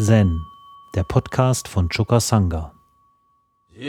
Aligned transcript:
Zen, 0.00 0.46
der 0.94 1.02
Podcast 1.02 1.66
von 1.66 1.88
Choka 1.88 2.20
Sangha. 2.20 2.72
Im 3.74 3.82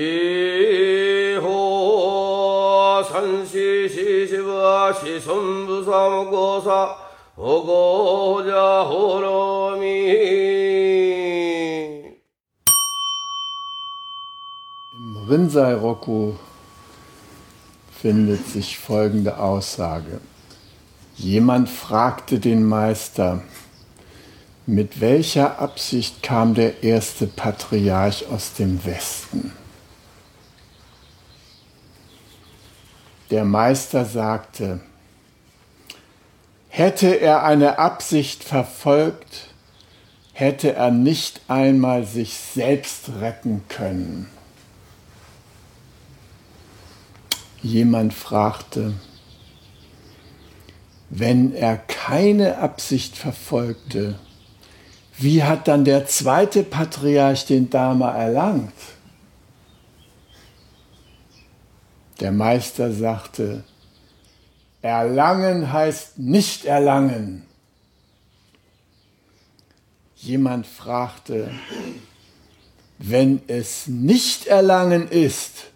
Rinzai 15.30 15.76
Roku 15.76 16.34
findet 18.02 18.48
sich 18.48 18.80
folgende 18.80 19.38
Aussage. 19.38 20.20
Jemand 21.16 21.70
fragte 21.70 22.40
den 22.40 22.64
Meister, 22.64 23.44
mit 24.70 25.02
welcher 25.02 25.60
Absicht 25.60 26.22
kam 26.22 26.54
der 26.54 26.84
erste 26.84 27.26
Patriarch 27.26 28.28
aus 28.28 28.54
dem 28.54 28.86
Westen? 28.86 29.52
Der 33.32 33.46
Meister 33.46 34.06
sagte, 34.06 34.80
hätte 36.68 37.20
er 37.20 37.44
eine 37.44 37.80
Absicht 37.80 38.44
verfolgt, 38.44 39.48
hätte 40.34 40.74
er 40.74 40.92
nicht 40.92 41.42
einmal 41.48 42.06
sich 42.06 42.38
selbst 42.38 43.10
retten 43.20 43.64
können. 43.70 44.30
Jemand 47.64 48.14
fragte, 48.14 48.94
wenn 51.10 51.56
er 51.56 51.76
keine 51.76 52.60
Absicht 52.60 53.18
verfolgte, 53.18 54.20
wie 55.20 55.44
hat 55.44 55.68
dann 55.68 55.86
der 55.86 56.06
zweite 56.08 56.64
Patriarch 56.64 57.46
den 57.46 57.70
Dharma 57.70 58.12
erlangt? 58.16 58.74
Der 62.20 62.32
Meister 62.32 62.92
sagte, 62.92 63.64
Erlangen 64.82 65.74
heißt 65.74 66.20
nicht 66.20 66.66
erlangen. 66.66 67.46
Jemand 70.16 70.68
fragte, 70.68 71.52
wenn 72.98 73.42
es 73.48 73.88
nicht 73.88 74.48
erlangen 74.48 75.10
ist, 75.10 75.68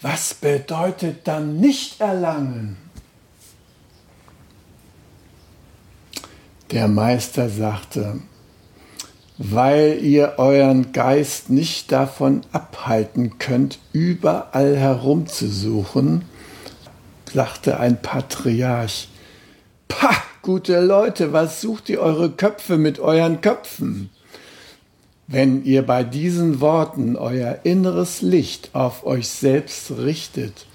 was 0.00 0.34
bedeutet 0.34 1.28
dann 1.28 1.60
nicht 1.60 2.00
erlangen? 2.00 2.81
Der 6.72 6.88
Meister 6.88 7.50
sagte, 7.50 8.20
weil 9.36 9.98
ihr 10.02 10.34
euren 10.38 10.92
Geist 10.92 11.50
nicht 11.50 11.92
davon 11.92 12.40
abhalten 12.50 13.38
könnt, 13.38 13.78
überall 13.92 14.74
herumzusuchen, 14.78 16.24
sagte 17.30 17.78
ein 17.78 18.00
Patriarch, 18.00 19.08
Pah, 19.86 20.16
gute 20.40 20.80
Leute, 20.80 21.34
was 21.34 21.60
sucht 21.60 21.90
ihr 21.90 22.00
eure 22.00 22.30
Köpfe 22.30 22.78
mit 22.78 22.98
euren 23.00 23.42
Köpfen? 23.42 24.08
Wenn 25.26 25.66
ihr 25.66 25.82
bei 25.82 26.04
diesen 26.04 26.60
Worten 26.62 27.16
euer 27.16 27.58
inneres 27.64 28.22
Licht 28.22 28.70
auf 28.74 29.04
euch 29.04 29.28
selbst 29.28 29.90
richtet 29.98 30.66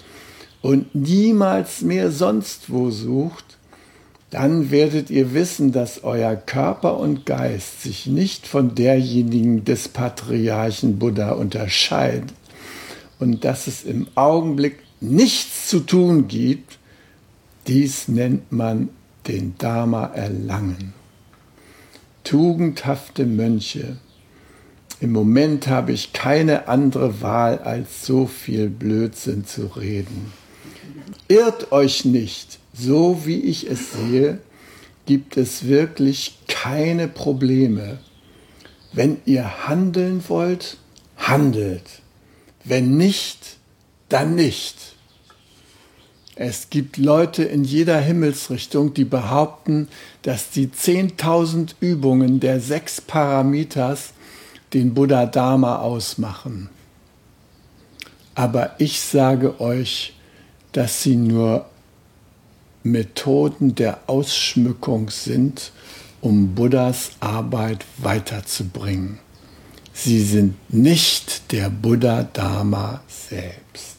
und 0.62 0.94
niemals 0.94 1.82
mehr 1.82 2.12
sonst 2.12 2.72
wo 2.72 2.92
sucht, 2.92 3.57
dann 4.30 4.72
werdet 4.72 5.10
ihr 5.10 5.34
wissen, 5.34 5.72
dass 5.72 6.04
euer 6.04 6.36
Körper 6.36 6.98
und 6.98 7.26
Geist 7.26 7.84
sich 7.84 8.08
nicht 8.08 8.46
von 8.46 8.76
derjenigen 8.76 9.64
des 9.64 9.88
Patriarchen 9.88 11.00
Buddha 11.00 11.32
unterscheiden 11.32 12.32
und 13.20 13.46
dass 13.46 13.68
es 13.68 13.84
im 13.84 14.08
Augenblick 14.16 14.80
nichts 15.00 15.70
zu 15.70 15.80
tun 15.80 16.28
gibt, 16.28 16.78
dies 17.68 18.08
nennt 18.08 18.52
man 18.52 18.90
den 19.28 19.58
Dharma 19.58 20.08
erlangen. 20.08 20.94
Tugendhafte 22.24 23.26
Mönche, 23.26 23.98
im 25.00 25.12
Moment 25.12 25.68
habe 25.68 25.92
ich 25.92 26.12
keine 26.12 26.68
andere 26.68 27.22
Wahl, 27.22 27.60
als 27.60 28.06
so 28.06 28.26
viel 28.26 28.70
Blödsinn 28.70 29.46
zu 29.46 29.68
reden. 29.68 30.34
Irrt 31.28 31.72
euch 31.72 32.04
nicht, 32.04 32.60
so 32.78 33.26
wie 33.26 33.40
ich 33.40 33.70
es 33.70 33.94
sehe, 33.94 34.40
gibt 35.06 35.38
es 35.38 35.66
wirklich 35.68 36.38
keine 36.48 37.08
Probleme. 37.08 38.00
Wenn 38.94 39.18
ihr 39.26 39.68
handeln 39.68 40.24
wollt, 40.28 40.78
handelt. 41.18 41.84
Wenn 42.64 42.98
nicht, 42.98 43.58
dann 44.10 44.36
nicht. 44.36 44.76
Es 46.36 46.70
gibt 46.70 46.98
Leute 46.98 47.44
in 47.44 47.64
jeder 47.64 48.00
Himmelsrichtung, 48.00 48.94
die 48.94 49.06
behaupten, 49.06 49.88
dass 50.22 50.52
die 50.52 50.68
10.000 50.68 51.76
Übungen 51.80 52.40
der 52.40 52.60
sechs 52.60 53.02
Paramitas 53.02 54.14
den 54.74 54.94
Buddha 54.94 55.26
Dharma 55.26 55.78
ausmachen. 55.78 56.70
Aber 58.36 58.76
ich 58.78 59.02
sage 59.02 59.60
euch, 59.60 60.14
dass 60.74 61.02
sie 61.02 61.16
nur 61.16 61.66
Methoden 62.92 63.76
der 63.76 64.00
Ausschmückung 64.08 65.10
sind, 65.10 65.72
um 66.22 66.56
Buddhas 66.56 67.12
Arbeit 67.20 67.86
weiterzubringen. 67.98 69.20
Sie 69.94 70.22
sind 70.22 70.56
nicht 70.72 71.52
der 71.52 71.70
Buddha 71.70 72.24
Dharma 72.24 73.02
selbst. 73.08 73.98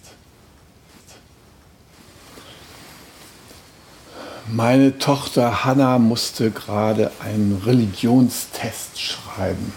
Meine 4.50 4.98
Tochter 4.98 5.64
Hanna 5.64 5.98
musste 5.98 6.50
gerade 6.50 7.10
einen 7.20 7.60
Religionstest 7.66 8.98
schreiben. 8.98 9.72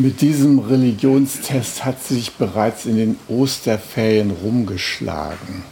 Mit 0.00 0.20
diesem 0.20 0.60
Religionstest 0.60 1.84
hat 1.84 2.00
sich 2.00 2.34
bereits 2.34 2.86
in 2.86 2.94
den 2.94 3.18
Osterferien 3.26 4.30
rumgeschlagen. 4.30 5.64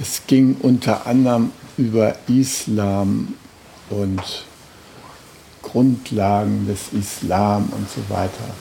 Es 0.00 0.22
ging 0.26 0.56
unter 0.62 1.06
anderem 1.06 1.52
über 1.76 2.16
Islam 2.26 3.34
und 3.90 4.46
Grundlagen 5.60 6.66
des 6.66 6.98
Islam 6.98 7.68
und 7.70 7.86
so 7.90 8.00
weiter. 8.08 8.54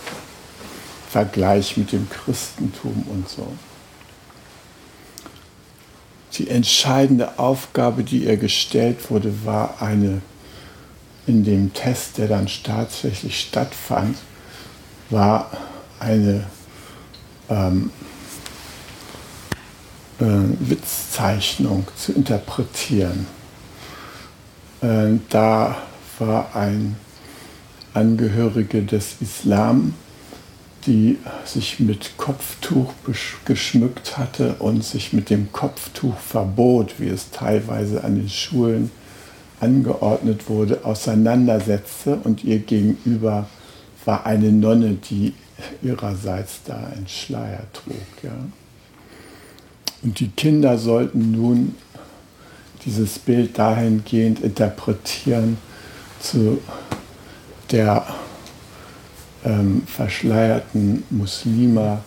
Vergleich 1.09 1.77
mit 1.77 1.93
dem 1.93 2.09
Christentum 2.09 3.05
und 3.09 3.29
so. 3.29 3.47
Die 6.33 6.49
entscheidende 6.49 7.39
Aufgabe, 7.39 8.03
die 8.03 8.25
ihr 8.25 8.35
gestellt 8.35 9.09
wurde, 9.09 9.45
war 9.45 9.81
eine 9.81 10.21
in 11.27 11.43
dem 11.43 11.73
Test, 11.73 12.17
der 12.17 12.27
dann 12.27 12.47
tatsächlich 12.63 13.39
stattfand, 13.39 14.17
war 15.09 15.51
eine 15.99 16.45
ähm, 17.49 17.91
äh, 20.19 20.25
Witzzeichnung 20.59 21.85
zu 21.95 22.13
interpretieren. 22.13 23.27
Äh, 24.81 25.19
da 25.29 25.77
war 26.19 26.55
ein 26.55 26.95
Angehörige 27.93 28.83
des 28.83 29.15
Islam, 29.21 29.93
die 30.85 31.17
sich 31.43 31.79
mit 31.79 32.17
Kopftuch 32.17 32.93
geschmückt 33.45 34.17
hatte 34.17 34.55
und 34.59 34.83
sich 34.83 35.11
mit 35.11 35.29
dem 35.29 35.51
Kopftuch 35.51 36.17
verbot, 36.17 36.95
wie 36.99 37.09
es 37.09 37.31
teilweise 37.31 38.03
an 38.03 38.15
den 38.15 38.29
Schulen 38.29 38.91
angeordnet 39.59 40.49
wurde, 40.49 40.85
auseinandersetzte 40.85 42.15
und 42.23 42.43
ihr 42.43 42.59
gegenüber 42.59 43.47
war 44.05 44.25
eine 44.25 44.51
Nonne, 44.51 44.97
die 45.09 45.33
ihrerseits 45.81 46.61
da 46.65 46.75
einen 46.75 47.07
Schleier 47.07 47.63
trug. 47.73 47.95
Ja. 48.23 48.31
Und 50.03 50.19
die 50.19 50.29
Kinder 50.29 50.77
sollten 50.77 51.31
nun 51.31 51.75
dieses 52.85 53.19
Bild 53.19 53.57
dahingehend 53.57 54.39
interpretieren 54.39 55.57
zu 56.19 56.59
der 57.71 58.05
ähm, 59.43 59.83
verschleierten 59.85 61.03
Muslima 61.09 62.01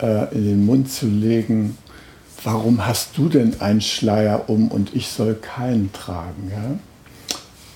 äh, 0.00 0.34
in 0.34 0.44
den 0.44 0.66
Mund 0.66 0.90
zu 0.90 1.06
legen, 1.06 1.76
warum 2.44 2.86
hast 2.86 3.16
du 3.16 3.28
denn 3.28 3.60
einen 3.60 3.80
Schleier 3.80 4.48
um 4.48 4.68
und 4.68 4.94
ich 4.94 5.08
soll 5.08 5.34
keinen 5.34 5.92
tragen? 5.92 6.52
Ja? 6.52 6.78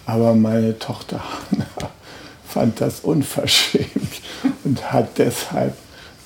Aber 0.06 0.34
meine 0.34 0.78
Tochter 0.78 1.20
Hanna 1.20 1.66
fand 2.46 2.80
das 2.80 3.00
unverschämt 3.00 4.22
und 4.64 4.92
hat 4.92 5.18
deshalb 5.18 5.76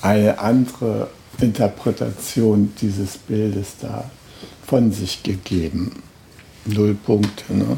eine 0.02 0.38
andere 0.38 1.08
Interpretation 1.40 2.72
dieses 2.80 3.16
Bildes 3.16 3.76
da 3.80 4.10
von 4.66 4.92
sich 4.92 5.22
gegeben. 5.22 6.02
null 6.64 6.94
Punkte. 6.94 7.54
Ne? 7.54 7.76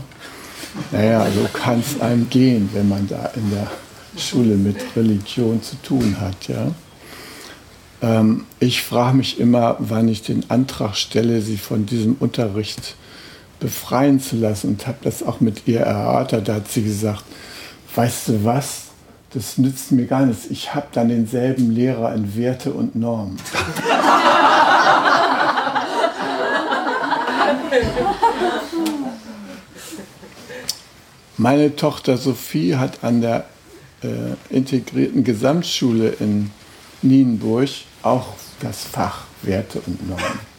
Naja, 0.90 1.26
so 1.34 1.48
kann 1.52 1.80
es 1.80 2.00
einem 2.00 2.28
gehen, 2.28 2.68
wenn 2.72 2.88
man 2.88 3.06
da 3.06 3.30
in 3.36 3.50
der 3.50 3.70
Schule 4.16 4.56
mit 4.56 4.76
Religion 4.96 5.62
zu 5.62 5.76
tun 5.82 6.16
hat. 6.20 6.48
Ja? 6.48 6.72
Ähm, 8.04 8.44
ich 8.60 8.82
frage 8.82 9.16
mich 9.16 9.40
immer, 9.40 9.76
wann 9.78 10.08
ich 10.08 10.20
den 10.20 10.50
Antrag 10.50 10.94
stelle, 10.94 11.40
sie 11.40 11.56
von 11.56 11.86
diesem 11.86 12.16
Unterricht 12.20 12.96
befreien 13.60 14.20
zu 14.20 14.36
lassen 14.36 14.68
und 14.68 14.86
habe 14.86 14.98
das 15.02 15.22
auch 15.22 15.40
mit 15.40 15.66
ihr 15.66 15.80
erörtert. 15.80 16.48
Da 16.48 16.56
hat 16.56 16.70
sie 16.70 16.82
gesagt, 16.82 17.24
weißt 17.94 18.28
du 18.28 18.44
was, 18.44 18.82
das 19.32 19.56
nützt 19.56 19.90
mir 19.90 20.04
gar 20.04 20.26
nichts. 20.26 20.48
Ich 20.50 20.74
habe 20.74 20.88
dann 20.92 21.08
denselben 21.08 21.70
Lehrer 21.70 22.14
in 22.14 22.36
Werte 22.36 22.74
und 22.74 22.94
Normen. 22.94 23.38
Meine 31.38 31.74
Tochter 31.74 32.18
Sophie 32.18 32.76
hat 32.76 33.02
an 33.02 33.22
der 33.22 33.46
äh, 34.02 34.34
integrierten 34.50 35.24
Gesamtschule 35.24 36.10
in 36.20 36.50
Nienburg 37.02 37.70
auch 38.04 38.34
das 38.60 38.84
Fach 38.84 39.24
Werte 39.42 39.80
und 39.86 40.08
Normen. 40.08 40.54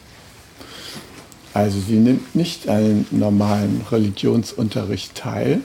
Also 1.54 1.80
sie 1.80 1.96
nimmt 1.96 2.34
nicht 2.34 2.68
an 2.68 3.06
normalen 3.10 3.80
Religionsunterricht 3.90 5.14
teil. 5.14 5.60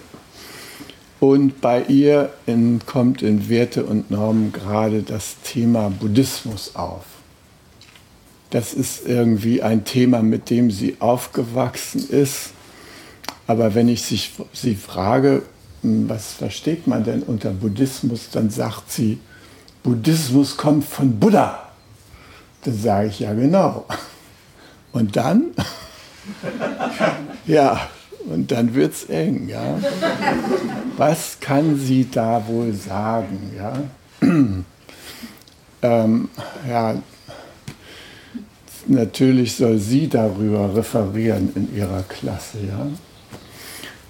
Und 1.20 1.62
bei 1.62 1.84
ihr 1.84 2.32
in, 2.46 2.80
kommt 2.86 3.22
in 3.22 3.50
Werte 3.50 3.84
und 3.84 4.10
Normen 4.10 4.54
gerade 4.54 5.04
das 5.04 5.36
Thema 5.44 5.90
Buddhismus 5.90 6.76
auf. 6.76 7.04
Das 8.50 8.74
ist 8.74 9.06
irgendwie 9.06 9.62
ein 9.62 9.84
Thema, 9.86 10.24
mit 10.24 10.50
dem 10.50 10.72
sie 10.72 10.96
aufgewachsen 11.00 12.10
ist. 12.10 12.52
Aber 13.48 13.76
wenn 13.76 13.88
ich 13.88 14.02
sich, 14.02 14.32
sie 14.54 14.76
frage, 14.76 15.44
hm, 15.82 16.08
was 16.10 16.34
versteht 16.34 16.88
man 16.88 17.04
denn 17.04 17.22
unter 17.22 17.52
Buddhismus, 17.52 18.30
dann 18.32 18.50
sagt 18.50 18.92
sie, 18.92 19.20
Buddhismus 19.84 20.58
kommt 20.58 20.86
von 20.86 21.20
Buddha. 21.20 21.71
Dann 22.64 22.78
sage 22.78 23.08
ich 23.08 23.20
ja 23.20 23.34
genau. 23.34 23.86
Und 24.92 25.16
dann? 25.16 25.52
ja, 27.46 27.90
und 28.30 28.52
dann 28.52 28.74
wird 28.76 28.94
es 28.94 29.06
eng. 29.06 29.48
Ja? 29.48 29.80
Was 30.98 31.38
kann 31.40 31.78
sie 31.78 32.08
da 32.12 32.44
wohl 32.48 32.74
sagen? 32.74 33.52
Ja, 33.58 33.74
ähm, 35.82 36.30
ja 36.70 36.96
natürlich 38.88 39.56
soll 39.56 39.78
sie 39.78 40.08
darüber 40.08 40.76
referieren 40.76 41.52
in 41.56 41.76
ihrer 41.76 42.04
Klasse. 42.04 42.58
Ja? 42.68 42.88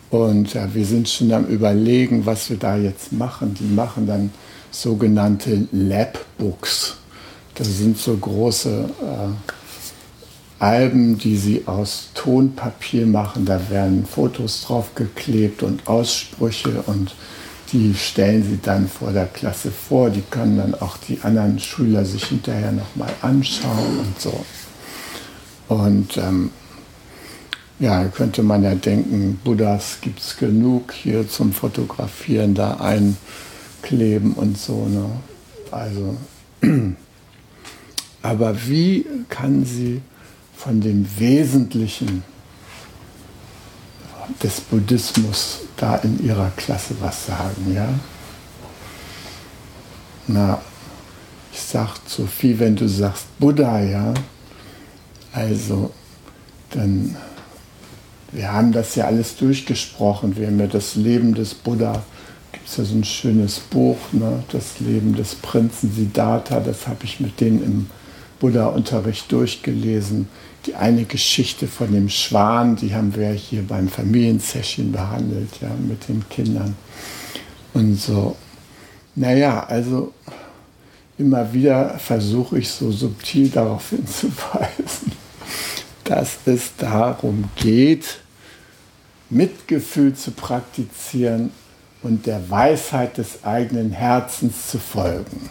Und 0.09 0.53
ja, 0.53 0.74
wir 0.74 0.86
sind 0.86 1.07
schon 1.07 1.31
am 1.31 1.45
Überlegen, 1.45 2.25
was 2.25 2.50
wir 2.50 2.57
da 2.57 2.75
jetzt 2.75 3.12
machen. 3.13 3.53
Die 3.53 3.74
machen 3.74 4.07
dann 4.07 4.31
sogenannte 4.71 5.68
Labbooks. 5.71 6.98
Das 7.61 7.77
sind 7.77 7.95
so 7.95 8.17
große 8.17 8.89
äh, 9.03 10.63
Alben, 10.63 11.19
die 11.19 11.37
sie 11.37 11.67
aus 11.67 12.09
Tonpapier 12.15 13.05
machen. 13.05 13.45
Da 13.45 13.69
werden 13.69 14.03
Fotos 14.03 14.63
drauf 14.63 14.95
geklebt 14.95 15.61
und 15.61 15.85
Aussprüche 15.87 16.81
und 16.87 17.13
die 17.71 17.93
stellen 17.93 18.43
sie 18.43 18.57
dann 18.59 18.87
vor 18.87 19.11
der 19.11 19.27
Klasse 19.27 19.69
vor. 19.69 20.09
Die 20.09 20.23
können 20.23 20.57
dann 20.57 20.73
auch 20.73 20.97
die 21.07 21.19
anderen 21.21 21.59
Schüler 21.59 22.03
sich 22.03 22.23
hinterher 22.25 22.71
nochmal 22.71 23.13
anschauen 23.21 23.99
und 23.99 24.19
so. 24.19 24.43
Und 25.67 26.17
ähm, 26.17 26.49
ja, 27.77 28.05
könnte 28.05 28.41
man 28.41 28.63
ja 28.63 28.73
denken, 28.73 29.39
Buddhas 29.43 29.99
gibt 30.01 30.19
es 30.19 30.35
genug 30.35 30.93
hier 30.93 31.29
zum 31.29 31.53
Fotografieren, 31.53 32.55
da 32.55 32.77
einkleben 32.79 34.33
und 34.33 34.57
so. 34.57 34.87
Ne? 34.87 35.05
Also, 35.69 36.17
aber 38.21 38.56
wie 38.68 39.06
kann 39.29 39.65
sie 39.65 40.01
von 40.56 40.81
dem 40.81 41.07
Wesentlichen 41.18 42.23
des 44.41 44.62
Buddhismus 44.62 45.62
da 45.77 45.97
in 45.97 46.23
ihrer 46.23 46.51
Klasse 46.56 46.95
was 47.00 47.25
sagen, 47.25 47.73
ja? 47.73 47.89
Na, 50.27 50.62
ich 51.51 51.59
sag 51.59 51.97
Sophie, 52.07 52.57
wenn 52.59 52.75
du 52.75 52.88
sagst 52.88 53.25
Buddha, 53.39 53.81
ja, 53.81 54.13
also 55.33 55.91
dann 56.69 57.15
wir 58.31 58.51
haben 58.53 58.71
das 58.71 58.95
ja 58.95 59.06
alles 59.06 59.35
durchgesprochen. 59.35 60.38
Wir 60.38 60.47
haben 60.47 60.59
ja 60.59 60.67
das 60.67 60.95
Leben 60.95 61.33
des 61.33 61.53
Buddha, 61.53 62.03
gibt 62.53 62.67
es 62.67 62.77
ja 62.77 62.85
so 62.85 62.95
ein 62.95 63.03
schönes 63.03 63.59
Buch, 63.59 63.97
ne? 64.13 64.44
das 64.51 64.79
Leben 64.79 65.15
des 65.15 65.35
Prinzen 65.35 65.91
Siddhartha, 65.94 66.62
das 66.62 66.88
habe 66.88 67.03
ich 67.03 67.19
mit 67.19 67.41
denen 67.41 67.63
im 67.63 67.89
Buddha-Unterricht 68.41 69.31
durchgelesen. 69.31 70.27
Die 70.65 70.75
eine 70.75 71.05
Geschichte 71.05 71.67
von 71.67 71.93
dem 71.93 72.09
Schwan, 72.09 72.75
die 72.75 72.93
haben 72.93 73.15
wir 73.15 73.29
hier 73.29 73.61
beim 73.61 73.88
Familiensession 73.88 74.91
behandelt, 74.91 75.49
ja, 75.61 75.69
mit 75.88 76.07
den 76.09 76.27
Kindern. 76.27 76.75
Und 77.73 77.95
so, 77.95 78.35
naja, 79.15 79.63
also 79.67 80.11
immer 81.17 81.53
wieder 81.53 81.97
versuche 81.99 82.59
ich 82.59 82.69
so 82.69 82.91
subtil 82.91 83.49
darauf 83.49 83.89
hinzuweisen, 83.91 85.13
dass 86.03 86.39
es 86.45 86.75
darum 86.77 87.45
geht, 87.55 88.19
Mitgefühl 89.29 90.13
zu 90.13 90.31
praktizieren 90.31 91.51
und 92.03 92.25
der 92.25 92.49
Weisheit 92.49 93.17
des 93.17 93.43
eigenen 93.43 93.91
Herzens 93.91 94.67
zu 94.67 94.79
folgen. 94.79 95.49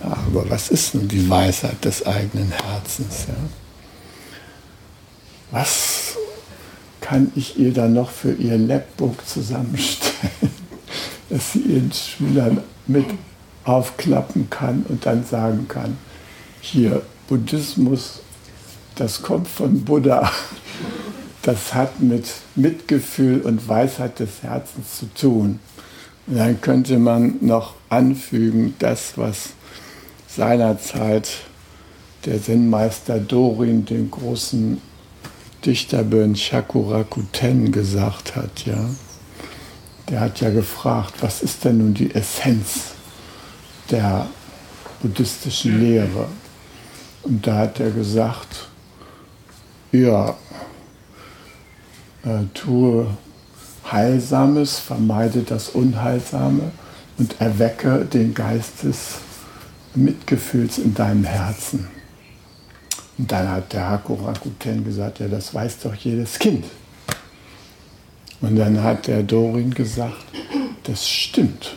Ja, 0.00 0.16
aber 0.26 0.48
was 0.48 0.68
ist 0.68 0.94
nun 0.94 1.08
die 1.08 1.28
Weisheit 1.28 1.84
des 1.84 2.06
eigenen 2.06 2.50
Herzens? 2.50 3.26
Ja? 3.28 3.34
Was 5.50 6.16
kann 7.00 7.32
ich 7.34 7.58
ihr 7.58 7.72
dann 7.72 7.92
noch 7.92 8.10
für 8.10 8.32
ihr 8.32 8.56
Labbook 8.56 9.26
zusammenstellen, 9.26 10.30
dass 11.28 11.52
sie 11.52 11.60
ihren 11.60 11.92
Schülern 11.92 12.62
mit 12.86 13.06
aufklappen 13.64 14.48
kann 14.48 14.84
und 14.88 15.04
dann 15.06 15.24
sagen 15.24 15.66
kann, 15.68 15.98
hier 16.60 17.02
Buddhismus, 17.28 18.20
das 18.96 19.22
kommt 19.22 19.48
von 19.48 19.84
Buddha 19.84 20.30
das 21.42 21.74
hat 21.74 22.00
mit 22.00 22.26
Mitgefühl 22.54 23.40
und 23.40 23.66
Weisheit 23.68 24.18
des 24.18 24.42
Herzens 24.42 24.98
zu 24.98 25.06
tun. 25.14 25.60
Und 26.26 26.36
dann 26.36 26.60
könnte 26.60 26.98
man 26.98 27.36
noch 27.40 27.74
anfügen, 27.88 28.74
das, 28.78 29.16
was 29.16 29.50
seinerzeit 30.36 31.28
der 32.24 32.42
Zen-Meister 32.42 33.18
Dorin, 33.18 33.84
den 33.84 34.10
großen 34.10 34.80
Dichter 35.64 36.02
Bön 36.02 36.36
Shakurakuten, 36.36 37.72
gesagt 37.72 38.36
hat. 38.36 38.66
Ja? 38.66 38.90
Der 40.08 40.20
hat 40.20 40.40
ja 40.40 40.50
gefragt, 40.50 41.14
was 41.20 41.42
ist 41.42 41.64
denn 41.64 41.78
nun 41.78 41.94
die 41.94 42.14
Essenz 42.14 42.92
der 43.90 44.26
buddhistischen 45.00 45.80
Lehre? 45.80 46.26
Und 47.22 47.46
da 47.46 47.58
hat 47.58 47.80
er 47.80 47.90
gesagt, 47.90 48.68
ja, 49.92 50.36
äh, 52.24 52.44
tue 52.54 53.06
Heilsames, 53.90 54.78
vermeide 54.78 55.42
das 55.42 55.70
Unheilsame 55.70 56.70
und 57.18 57.40
erwecke 57.40 58.04
den 58.04 58.34
Geist 58.34 58.84
des 58.84 59.18
Mitgefühls 59.94 60.78
in 60.78 60.94
deinem 60.94 61.24
Herzen. 61.24 61.88
Und 63.18 63.30
dann 63.30 63.48
hat 63.48 63.72
der 63.72 63.88
Haku 63.88 64.14
Rakuten 64.14 64.84
gesagt, 64.84 65.18
ja, 65.18 65.28
das 65.28 65.52
weiß 65.52 65.80
doch 65.80 65.94
jedes 65.94 66.38
Kind. 66.38 66.64
Und 68.40 68.56
dann 68.56 68.82
hat 68.82 69.06
der 69.06 69.22
Dorin 69.22 69.74
gesagt, 69.74 70.24
das 70.84 71.08
stimmt. 71.08 71.76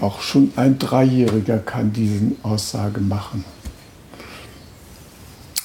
Auch 0.00 0.20
schon 0.20 0.52
ein 0.56 0.78
Dreijähriger 0.78 1.58
kann 1.58 1.92
diese 1.92 2.32
Aussage 2.42 3.00
machen. 3.00 3.44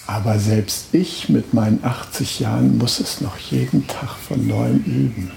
Aber 0.06 0.40
selbst 0.40 0.88
ich 0.92 1.30
mit 1.30 1.54
meinen 1.54 1.84
80 1.84 2.40
Jahren 2.40 2.78
muss 2.78 3.00
es 3.00 3.22
noch 3.22 3.38
jeden 3.38 3.88
Tag 3.88 4.16
von 4.16 4.48
neuem 4.48 4.84
üben. 4.84 5.32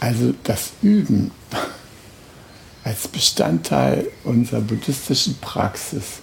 Also 0.00 0.34
das 0.44 0.70
Üben 0.82 1.30
als 2.86 3.08
Bestandteil 3.08 4.06
unserer 4.22 4.60
buddhistischen 4.60 5.36
Praxis, 5.40 6.20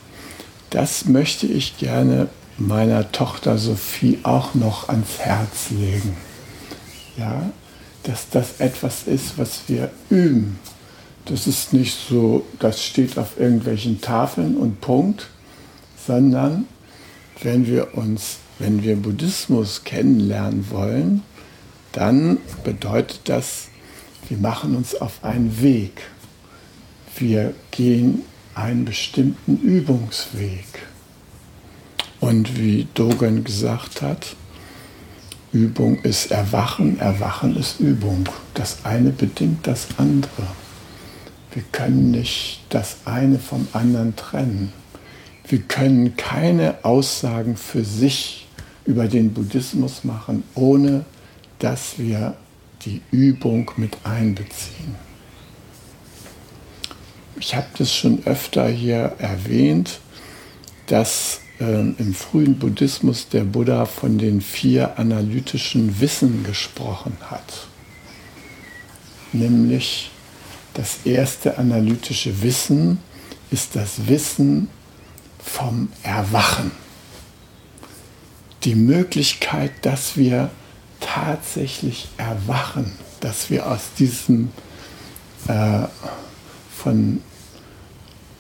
das 0.70 1.06
möchte 1.06 1.46
ich 1.46 1.78
gerne 1.78 2.30
meiner 2.58 3.12
Tochter 3.12 3.58
Sophie 3.58 4.20
auch 4.24 4.56
noch 4.56 4.88
ans 4.88 5.20
Herz 5.20 5.72
legen. 5.72 6.16
Ja, 7.18 7.52
dass 8.04 8.30
das 8.30 8.62
etwas 8.62 9.04
ist, 9.08 9.38
was 9.38 9.64
wir 9.68 9.92
üben. 10.10 10.58
Das 11.26 11.48
ist 11.48 11.74
nicht 11.74 11.98
so, 12.10 12.46
das 12.60 12.82
steht 12.82 13.18
auf 13.18 13.38
irgendwelchen 13.38 14.00
Tafeln 14.00 14.56
und 14.56 14.80
Punkt, 14.80 15.28
sondern 16.08 16.66
wenn 17.42 17.68
wir 17.68 17.98
uns 17.98 18.38
wenn 18.60 18.84
wir 18.84 18.96
Buddhismus 18.96 19.84
kennenlernen 19.84 20.70
wollen, 20.70 21.24
dann 21.92 22.38
bedeutet 22.64 23.22
das, 23.26 23.68
wir 24.30 24.38
machen 24.38 24.78
uns 24.78 24.96
auf 24.96 25.24
einen 25.24 25.62
Weg. 25.62 26.13
Wir 27.18 27.54
gehen 27.72 28.24
einen 28.56 28.86
bestimmten 28.86 29.58
Übungsweg. 29.58 30.66
Und 32.20 32.58
wie 32.58 32.88
Dogen 32.94 33.44
gesagt 33.44 34.02
hat, 34.02 34.36
Übung 35.52 36.00
ist 36.00 36.32
Erwachen, 36.32 37.00
Erwachen 37.00 37.56
ist 37.56 37.80
Übung. 37.80 38.28
Das 38.56 38.86
eine 38.86 39.12
bedingt 39.12 39.68
das 39.68 39.88
andere. 39.98 40.48
Wir 41.54 41.64
können 41.72 42.12
nicht 42.12 42.62
das 42.70 42.98
eine 43.06 43.38
vom 43.38 43.68
anderen 43.74 44.16
trennen. 44.16 44.74
Wir 45.48 45.60
können 45.60 46.18
keine 46.18 46.84
Aussagen 46.84 47.58
für 47.58 47.84
sich 47.84 48.48
über 48.86 49.08
den 49.08 49.34
Buddhismus 49.34 50.04
machen, 50.04 50.44
ohne 50.56 51.06
dass 51.60 52.00
wir 52.00 52.36
die 52.86 53.02
Übung 53.12 53.70
mit 53.78 53.98
einbeziehen. 54.04 54.96
Ich 57.40 57.56
habe 57.56 57.68
das 57.78 57.94
schon 57.94 58.26
öfter 58.26 58.68
hier 58.68 59.16
erwähnt, 59.18 60.00
dass 60.88 61.42
äh, 61.60 61.80
im 61.80 62.14
frühen 62.14 62.60
Buddhismus 62.60 63.30
der 63.30 63.44
Buddha 63.44 63.86
von 63.86 64.18
den 64.18 64.42
vier 64.42 64.98
analytischen 65.00 66.00
Wissen 66.00 66.44
gesprochen 66.44 67.18
hat. 67.30 67.68
Nämlich 69.32 70.12
das 70.74 71.00
erste 71.06 71.58
analytische 71.58 72.42
Wissen 72.42 73.00
ist 73.52 73.76
das 73.76 74.08
Wissen 74.08 74.70
vom 75.44 75.90
Erwachen. 76.04 76.72
Die 78.64 78.76
Möglichkeit, 78.76 79.72
dass 79.82 80.18
wir 80.18 80.50
tatsächlich 81.00 82.08
erwachen, 82.18 82.94
dass 83.20 83.50
wir 83.50 83.70
aus 83.70 83.82
diesem 84.00 84.52
äh, 85.48 85.84
von 86.84 87.22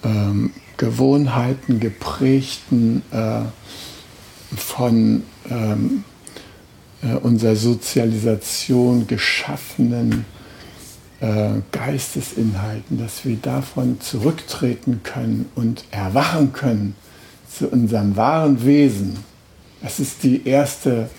ähm, 0.03 0.51
Gewohnheiten 0.77 1.79
geprägten, 1.79 3.01
äh, 3.11 3.41
von 4.55 5.23
ähm, 5.49 6.03
äh, 7.01 7.13
unserer 7.15 7.55
Sozialisation 7.55 9.07
geschaffenen 9.07 10.25
äh, 11.21 11.61
Geistesinhalten, 11.71 12.99
dass 12.99 13.23
wir 13.23 13.37
davon 13.37 14.01
zurücktreten 14.01 15.01
können 15.03 15.49
und 15.55 15.85
erwachen 15.91 16.51
können 16.51 16.95
zu 17.49 17.69
unserem 17.69 18.17
wahren 18.17 18.65
Wesen. 18.65 19.17
Das 19.81 19.99
ist 19.99 20.23
die 20.23 20.45
erste 20.45 21.09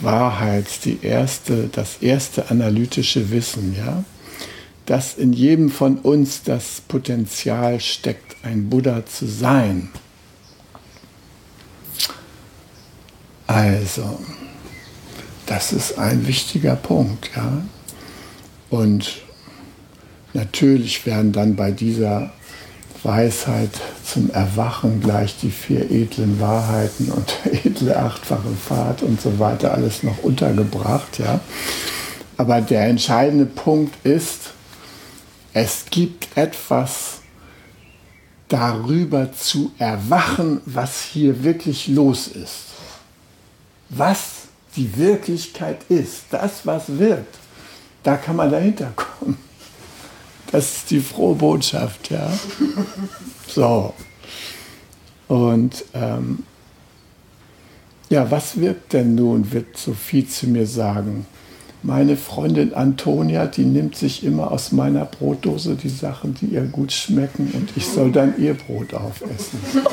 Wahrheit, 0.00 0.66
die 0.84 0.98
erste, 1.02 1.68
das 1.68 1.98
erste 2.00 2.50
analytische 2.50 3.30
Wissen, 3.30 3.74
ja, 3.76 4.04
dass 4.86 5.14
in 5.14 5.32
jedem 5.32 5.70
von 5.70 5.98
uns 5.98 6.42
das 6.42 6.80
Potenzial 6.80 7.80
steckt, 7.80 8.36
ein 8.42 8.70
Buddha 8.70 9.04
zu 9.04 9.26
sein. 9.26 9.90
Also, 13.46 14.18
das 15.46 15.72
ist 15.72 15.98
ein 15.98 16.26
wichtiger 16.26 16.76
Punkt, 16.76 17.30
ja. 17.36 17.62
Und 18.70 19.22
natürlich 20.32 21.06
werden 21.06 21.32
dann 21.32 21.56
bei 21.56 21.70
dieser 21.70 22.32
Weisheit 23.02 23.70
zum 24.04 24.30
Erwachen 24.30 25.00
gleich 25.00 25.36
die 25.40 25.50
vier 25.50 25.90
edlen 25.90 26.40
Wahrheiten 26.40 27.10
und 27.10 27.36
edle 27.64 27.96
achtfache 27.96 28.50
Fahrt 28.68 29.02
und 29.02 29.20
so 29.20 29.38
weiter 29.38 29.74
alles 29.74 30.02
noch 30.02 30.22
untergebracht. 30.22 31.18
Ja. 31.18 31.40
Aber 32.36 32.60
der 32.60 32.86
entscheidende 32.86 33.46
Punkt 33.46 33.94
ist, 34.04 34.52
es 35.56 35.86
gibt 35.88 36.36
etwas 36.36 37.22
darüber 38.48 39.32
zu 39.32 39.72
erwachen, 39.78 40.60
was 40.66 41.02
hier 41.02 41.42
wirklich 41.44 41.88
los 41.88 42.28
ist. 42.28 42.74
Was 43.88 44.48
die 44.76 44.98
Wirklichkeit 44.98 45.78
ist, 45.88 46.24
das, 46.28 46.66
was 46.66 46.98
wirkt, 46.98 47.38
da 48.02 48.18
kann 48.18 48.36
man 48.36 48.50
dahinter 48.50 48.92
kommen. 48.94 49.38
Das 50.52 50.76
ist 50.76 50.90
die 50.90 51.00
frohe 51.00 51.34
Botschaft, 51.34 52.10
ja. 52.10 52.30
So. 53.48 53.94
Und 55.26 55.86
ähm, 55.94 56.42
ja, 58.10 58.30
was 58.30 58.60
wirkt 58.60 58.92
denn 58.92 59.14
nun, 59.14 59.50
wird 59.50 59.78
Sophie 59.78 60.28
zu 60.28 60.48
mir 60.48 60.66
sagen. 60.66 61.24
Meine 61.86 62.16
Freundin 62.16 62.74
Antonia, 62.74 63.46
die 63.46 63.64
nimmt 63.64 63.94
sich 63.94 64.24
immer 64.24 64.50
aus 64.50 64.72
meiner 64.72 65.04
Brotdose 65.04 65.76
die 65.76 65.88
Sachen, 65.88 66.34
die 66.34 66.46
ihr 66.46 66.62
gut 66.62 66.90
schmecken 66.90 67.52
und 67.54 67.76
ich 67.76 67.86
soll 67.86 68.10
dann 68.10 68.34
ihr 68.42 68.54
Brot 68.54 68.92
aufessen. 68.92 69.60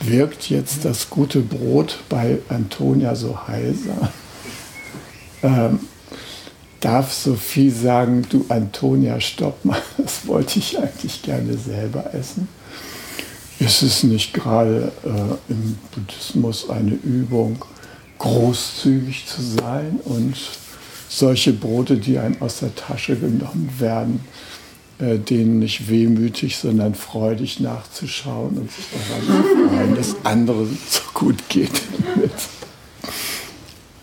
Wirkt 0.00 0.48
jetzt 0.48 0.84
das 0.84 1.10
gute 1.10 1.40
Brot 1.40 1.98
bei 2.08 2.38
Antonia 2.48 3.16
so 3.16 3.48
heiser? 3.48 4.12
Ähm, 5.42 5.80
darf 6.78 7.12
Sophie 7.12 7.70
sagen, 7.70 8.24
du 8.30 8.46
Antonia, 8.48 9.18
stopp 9.18 9.64
mal, 9.64 9.82
das 9.98 10.28
wollte 10.28 10.60
ich 10.60 10.78
eigentlich 10.78 11.20
gerne 11.22 11.58
selber 11.58 12.14
essen. 12.14 12.46
Ist 13.58 13.82
es 13.82 14.04
nicht 14.04 14.32
gerade 14.32 14.92
äh, 15.04 15.52
im 15.52 15.78
Buddhismus 15.90 16.70
eine 16.70 16.92
Übung, 16.92 17.64
großzügig 18.20 19.26
zu 19.26 19.42
sein 19.42 19.98
und 20.04 20.36
solche 21.08 21.52
Brote, 21.52 21.96
die 21.96 22.18
einem 22.18 22.40
aus 22.40 22.60
der 22.60 22.74
Tasche 22.76 23.16
genommen 23.16 23.70
werden, 23.78 24.20
äh, 25.00 25.18
denen 25.18 25.58
nicht 25.58 25.88
wehmütig, 25.88 26.56
sondern 26.58 26.94
freudig 26.94 27.58
nachzuschauen 27.60 28.58
und 28.58 28.70
sich 28.70 28.84
daran 28.92 29.42
zu 29.42 29.68
freuen, 29.68 29.94
dass 29.96 30.16
andere 30.22 30.66
so 30.88 31.00
gut 31.12 31.48
geht. 31.48 31.72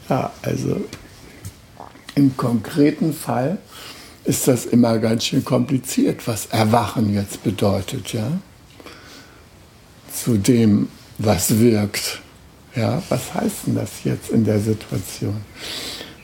Ja, 0.09 0.31
also 0.41 0.81
im 2.15 2.37
konkreten 2.37 3.11
Fall 3.11 3.57
ist 4.23 4.47
das 4.47 4.65
immer 4.65 4.99
ganz 4.99 5.25
schön 5.25 5.43
kompliziert, 5.43 6.25
was 6.29 6.45
Erwachen 6.45 7.13
jetzt 7.13 7.43
bedeutet, 7.43 8.13
ja. 8.13 8.39
Zu 10.09 10.37
dem, 10.37 10.87
was 11.17 11.59
wirkt. 11.59 12.21
Ja, 12.77 13.01
was 13.09 13.33
heißt 13.33 13.65
denn 13.65 13.75
das 13.75 14.03
jetzt 14.03 14.29
in 14.29 14.45
der 14.45 14.59
Situation? 14.59 15.41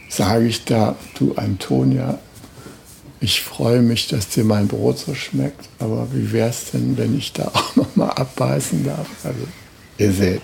Sage 0.07 0.45
ich 0.45 0.65
da, 0.65 0.95
du 1.17 1.33
Antonia, 1.33 2.19
ich 3.19 3.41
freue 3.41 3.81
mich, 3.81 4.07
dass 4.07 4.29
dir 4.29 4.43
mein 4.43 4.67
Brot 4.67 5.00
so 5.00 5.15
schmeckt, 5.15 5.67
aber 5.79 6.07
wie 6.13 6.31
wäre 6.31 6.50
es 6.50 6.69
denn, 6.69 6.95
wenn 6.95 7.17
ich 7.17 7.33
da 7.33 7.48
auch 7.48 7.75
noch 7.75 7.95
mal 7.95 8.10
abbeißen 8.10 8.86
darf? 8.86 9.07
Also, 9.24 9.48
ihr 9.98 10.12
seht, 10.12 10.43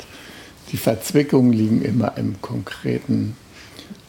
die 0.71 0.77
Verzwickungen 0.77 1.53
liegen 1.53 1.83
immer 1.83 2.17
im 2.17 2.41
konkreten 2.41 3.37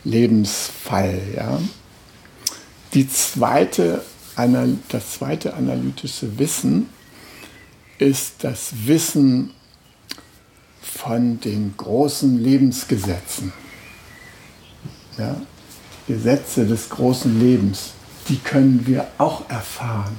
Lebensfall. 0.02 1.20
Ja. 1.36 1.60
Die 2.94 3.06
zweite, 3.10 4.02
das 4.88 5.10
zweite 5.10 5.52
analytische 5.52 6.38
Wissen 6.38 6.88
ist 7.98 8.36
das 8.38 8.70
Wissen 8.86 9.50
von 11.02 11.40
den 11.40 11.74
großen 11.76 12.38
Lebensgesetzen. 12.38 13.52
Ja. 15.16 15.40
Gesetze 16.06 16.66
des 16.66 16.90
großen 16.90 17.40
Lebens, 17.40 17.92
die 18.28 18.36
können 18.36 18.86
wir 18.86 19.06
auch 19.18 19.48
erfahren. 19.48 20.16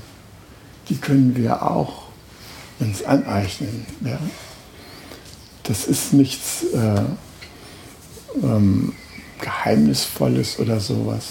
Die 0.89 0.95
können 0.97 1.35
wir 1.35 1.61
auch 1.63 2.03
uns 2.79 3.03
aneignen. 3.03 3.85
Ja. 4.03 4.19
Das 5.63 5.85
ist 5.85 6.13
nichts 6.13 6.63
äh, 6.73 7.03
ähm, 8.41 8.93
Geheimnisvolles 9.39 10.59
oder 10.59 10.79
sowas, 10.79 11.27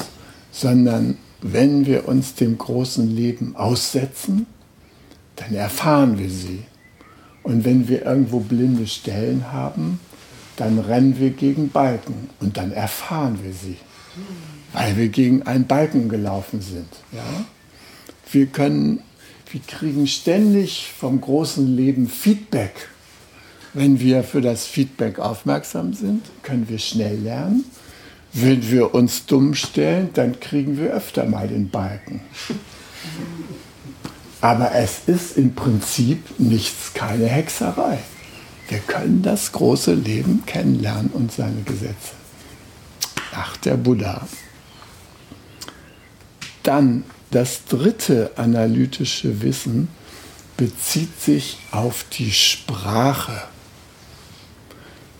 sondern 0.52 1.16
wenn 1.40 1.86
wir 1.86 2.06
uns 2.06 2.34
dem 2.34 2.56
großen 2.56 3.08
Leben 3.08 3.56
aussetzen, 3.56 4.46
dann 5.36 5.54
erfahren 5.54 6.18
wir 6.18 6.30
sie. 6.30 6.64
Und 7.50 7.64
wenn 7.64 7.88
wir 7.88 8.04
irgendwo 8.04 8.40
blinde 8.40 8.86
Stellen 8.86 9.52
haben, 9.52 9.98
dann 10.56 10.78
rennen 10.78 11.18
wir 11.18 11.30
gegen 11.30 11.70
Balken 11.70 12.30
und 12.38 12.56
dann 12.56 12.70
erfahren 12.70 13.38
wir 13.42 13.52
sie, 13.52 13.76
weil 14.72 14.96
wir 14.96 15.08
gegen 15.08 15.42
einen 15.42 15.66
Balken 15.66 16.08
gelaufen 16.08 16.60
sind. 16.60 16.88
Ja? 17.12 17.44
Wir, 18.30 18.46
können, 18.46 19.00
wir 19.50 19.60
kriegen 19.66 20.06
ständig 20.06 20.92
vom 20.96 21.20
großen 21.20 21.66
Leben 21.66 22.08
Feedback. 22.08 22.88
Wenn 23.72 23.98
wir 23.98 24.22
für 24.22 24.40
das 24.40 24.66
Feedback 24.66 25.18
aufmerksam 25.18 25.92
sind, 25.94 26.22
können 26.42 26.68
wir 26.68 26.78
schnell 26.78 27.18
lernen 27.18 27.64
wenn 28.32 28.70
wir 28.70 28.94
uns 28.94 29.26
dumm 29.26 29.54
stellen, 29.54 30.10
dann 30.14 30.38
kriegen 30.38 30.78
wir 30.78 30.92
öfter 30.92 31.24
mal 31.24 31.48
den 31.48 31.68
Balken. 31.68 32.20
Aber 34.40 34.72
es 34.74 35.02
ist 35.06 35.36
im 35.36 35.54
Prinzip 35.54 36.38
nichts, 36.38 36.94
keine 36.94 37.26
Hexerei. 37.26 37.98
Wir 38.68 38.78
können 38.78 39.22
das 39.22 39.52
große 39.52 39.94
Leben 39.94 40.44
kennenlernen 40.46 41.10
und 41.12 41.32
seine 41.32 41.62
Gesetze. 41.62 42.14
Ach, 43.34 43.56
der 43.58 43.76
Buddha. 43.76 44.26
Dann 46.62 47.04
das 47.30 47.64
dritte 47.64 48.32
analytische 48.36 49.42
Wissen 49.42 49.88
bezieht 50.56 51.20
sich 51.20 51.58
auf 51.70 52.04
die 52.12 52.32
Sprache. 52.32 53.42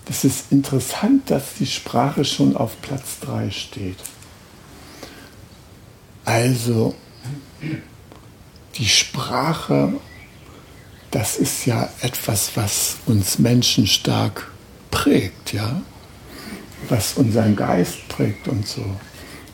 Es 0.09 0.25
ist 0.25 0.51
interessant, 0.51 1.31
dass 1.31 1.55
die 1.55 1.67
Sprache 1.67 2.25
schon 2.25 2.57
auf 2.57 2.81
Platz 2.83 3.21
3 3.21 3.51
steht. 3.51 3.99
Also 6.25 6.97
die 8.77 8.89
Sprache, 8.89 9.93
das 11.11 11.37
ist 11.37 11.67
ja 11.67 11.89
etwas, 12.03 12.53
was 12.57 12.97
uns 13.07 13.39
Menschen 13.39 13.87
stark 13.87 14.51
prägt, 14.91 15.53
ja, 15.53 15.83
was 16.89 17.15
unseren 17.15 17.57
Geist 17.57 18.09
prägt 18.09 18.49
und 18.49 18.67
so. 18.67 18.85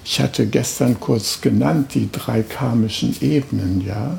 Ich 0.04 0.20
hatte 0.20 0.46
gestern 0.46 1.00
kurz 1.00 1.40
genannt 1.40 1.94
die 1.94 2.11
drei 2.12 2.42
karmischen 2.42 3.16
Ebenen, 3.20 3.85
ja. 3.85 4.18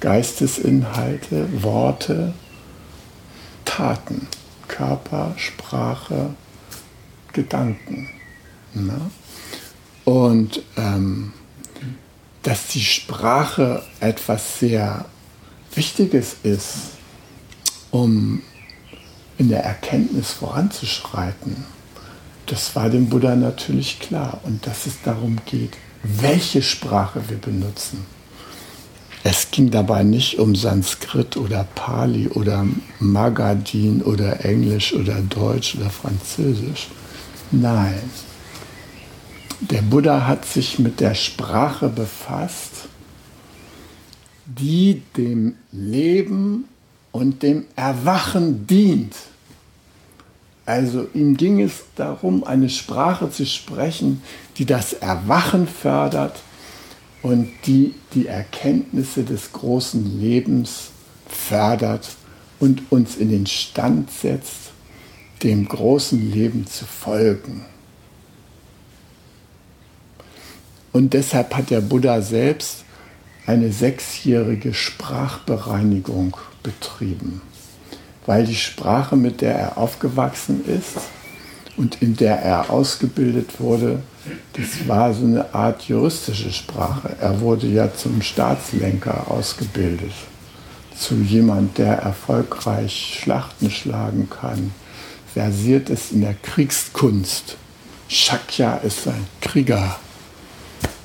Geistesinhalte, 0.00 1.62
Worte, 1.62 2.34
Taten. 3.64 4.26
Körper, 4.70 5.34
Sprache, 5.36 6.30
Gedanken. 7.32 8.08
Ne? 8.72 9.10
Und 10.04 10.62
ähm, 10.76 11.32
dass 12.42 12.68
die 12.68 12.84
Sprache 12.84 13.82
etwas 14.00 14.58
sehr 14.58 15.04
Wichtiges 15.74 16.36
ist, 16.42 16.74
um 17.90 18.42
in 19.38 19.48
der 19.48 19.64
Erkenntnis 19.64 20.32
voranzuschreiten, 20.32 21.64
das 22.46 22.74
war 22.74 22.90
dem 22.90 23.08
Buddha 23.08 23.36
natürlich 23.36 24.00
klar. 24.00 24.40
Und 24.42 24.66
dass 24.66 24.86
es 24.86 25.00
darum 25.04 25.38
geht, 25.46 25.76
welche 26.02 26.62
Sprache 26.62 27.22
wir 27.28 27.38
benutzen. 27.38 28.04
Es 29.22 29.50
ging 29.50 29.70
dabei 29.70 30.02
nicht 30.02 30.38
um 30.38 30.56
Sanskrit 30.56 31.36
oder 31.36 31.64
Pali 31.74 32.28
oder 32.28 32.66
Magadin 32.98 34.02
oder 34.02 34.44
Englisch 34.44 34.94
oder 34.94 35.20
Deutsch 35.20 35.76
oder 35.76 35.90
Französisch. 35.90 36.88
Nein. 37.50 38.00
Der 39.60 39.82
Buddha 39.82 40.26
hat 40.26 40.46
sich 40.46 40.78
mit 40.78 41.00
der 41.00 41.14
Sprache 41.14 41.90
befasst, 41.90 42.88
die 44.46 45.02
dem 45.18 45.54
Leben 45.70 46.64
und 47.12 47.42
dem 47.42 47.66
Erwachen 47.76 48.66
dient. 48.66 49.14
Also 50.64 51.08
ihm 51.12 51.36
ging 51.36 51.60
es 51.60 51.84
darum, 51.94 52.42
eine 52.42 52.70
Sprache 52.70 53.30
zu 53.30 53.44
sprechen, 53.44 54.22
die 54.56 54.64
das 54.64 54.94
Erwachen 54.94 55.68
fördert 55.68 56.40
und 57.20 57.50
die 57.66 57.94
die 58.14 58.28
Erkenntnisse 58.28 59.24
des 59.24 59.52
großen 59.52 60.20
Lebens 60.20 60.90
fördert 61.28 62.08
und 62.60 62.90
uns 62.90 63.16
in 63.16 63.28
den 63.28 63.46
Stand 63.46 64.10
setzt, 64.10 64.72
dem 65.42 65.68
großen 65.68 66.32
Leben 66.32 66.66
zu 66.66 66.86
folgen. 66.86 67.66
Und 70.92 71.14
deshalb 71.14 71.56
hat 71.56 71.70
der 71.70 71.80
Buddha 71.80 72.20
selbst 72.20 72.84
eine 73.46 73.72
sechsjährige 73.72 74.74
Sprachbereinigung 74.74 76.36
betrieben, 76.62 77.42
weil 78.26 78.44
die 78.44 78.56
Sprache, 78.56 79.16
mit 79.16 79.40
der 79.40 79.54
er 79.54 79.78
aufgewachsen 79.78 80.64
ist 80.66 80.98
und 81.76 82.02
in 82.02 82.16
der 82.16 82.40
er 82.42 82.70
ausgebildet 82.70 83.60
wurde, 83.60 84.02
das 84.52 84.86
war 84.86 85.14
so 85.14 85.24
eine 85.24 85.54
Art 85.54 85.82
juristische 85.84 86.52
Sprache. 86.52 87.16
Er 87.20 87.40
wurde 87.40 87.66
ja 87.66 87.92
zum 87.94 88.20
Staatslenker 88.20 89.30
ausgebildet, 89.30 90.12
zu 90.94 91.14
jemand, 91.14 91.78
der 91.78 91.94
erfolgreich 91.94 93.18
Schlachten 93.20 93.70
schlagen 93.70 94.28
kann, 94.28 94.72
versiert 95.32 95.88
ist 95.88 96.12
in 96.12 96.20
der 96.20 96.34
Kriegskunst. 96.34 97.56
Shakya 98.08 98.76
ist 98.78 99.06
ein 99.06 99.26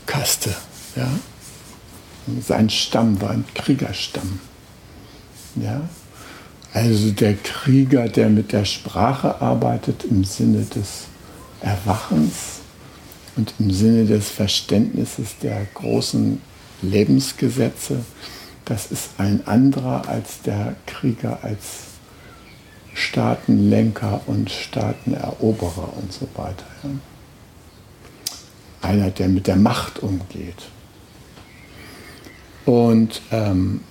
Kriegerkaste. 0.05 0.55
Ja? 0.95 1.09
Sein 2.41 2.69
Stamm 2.69 3.21
war 3.21 3.31
ein 3.31 3.45
Kriegerstamm. 3.53 4.39
Ja? 5.55 5.81
Also 6.73 7.11
der 7.11 7.35
Krieger, 7.35 8.09
der 8.09 8.29
mit 8.29 8.51
der 8.51 8.65
Sprache 8.65 9.41
arbeitet 9.41 10.03
im 10.03 10.23
Sinne 10.23 10.63
des 10.63 11.05
Erwachens 11.61 12.59
und 13.35 13.53
im 13.59 13.71
Sinne 13.71 14.05
des 14.05 14.29
Verständnisses 14.29 15.37
der 15.41 15.65
großen 15.73 16.41
Lebensgesetze, 16.81 18.03
das 18.65 18.91
ist 18.91 19.11
ein 19.17 19.47
anderer 19.47 20.07
als 20.07 20.41
der 20.41 20.75
Krieger 20.85 21.39
als 21.43 21.85
Staatenlenker 22.93 24.21
und 24.25 24.49
Staateneroberer 24.49 25.93
und 25.97 26.11
so 26.11 26.27
weiter. 26.35 26.65
Ja. 26.83 26.89
Einer, 28.85 29.09
der 29.09 29.27
mit 29.27 29.47
der 29.47 29.55
Macht 29.55 29.99
umgeht. 29.99 30.69
Und 32.65 33.21
ähm, 33.31 33.81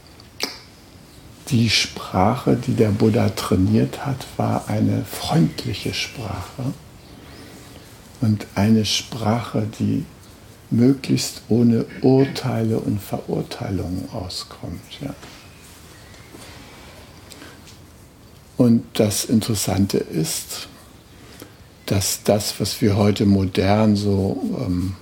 die 1.48 1.68
Sprache, 1.68 2.56
die 2.56 2.74
der 2.74 2.88
Buddha 2.88 3.28
trainiert 3.30 4.06
hat, 4.06 4.26
war 4.36 4.68
eine 4.68 5.04
freundliche 5.04 5.92
Sprache 5.92 6.72
und 8.20 8.46
eine 8.54 8.84
Sprache, 8.84 9.66
die 9.78 10.04
möglichst 10.70 11.42
ohne 11.48 11.84
Urteile 12.00 12.78
und 12.78 13.00
Verurteilungen 13.00 14.08
auskommt. 14.12 14.80
Ja. 15.00 15.14
Und 18.56 18.84
das 18.94 19.24
Interessante 19.24 19.98
ist, 19.98 20.68
dass 21.86 22.22
das, 22.24 22.58
was 22.60 22.80
wir 22.80 22.96
heute 22.96 23.26
modern 23.26 23.96
so 23.96 24.42
ähm, 24.58 24.94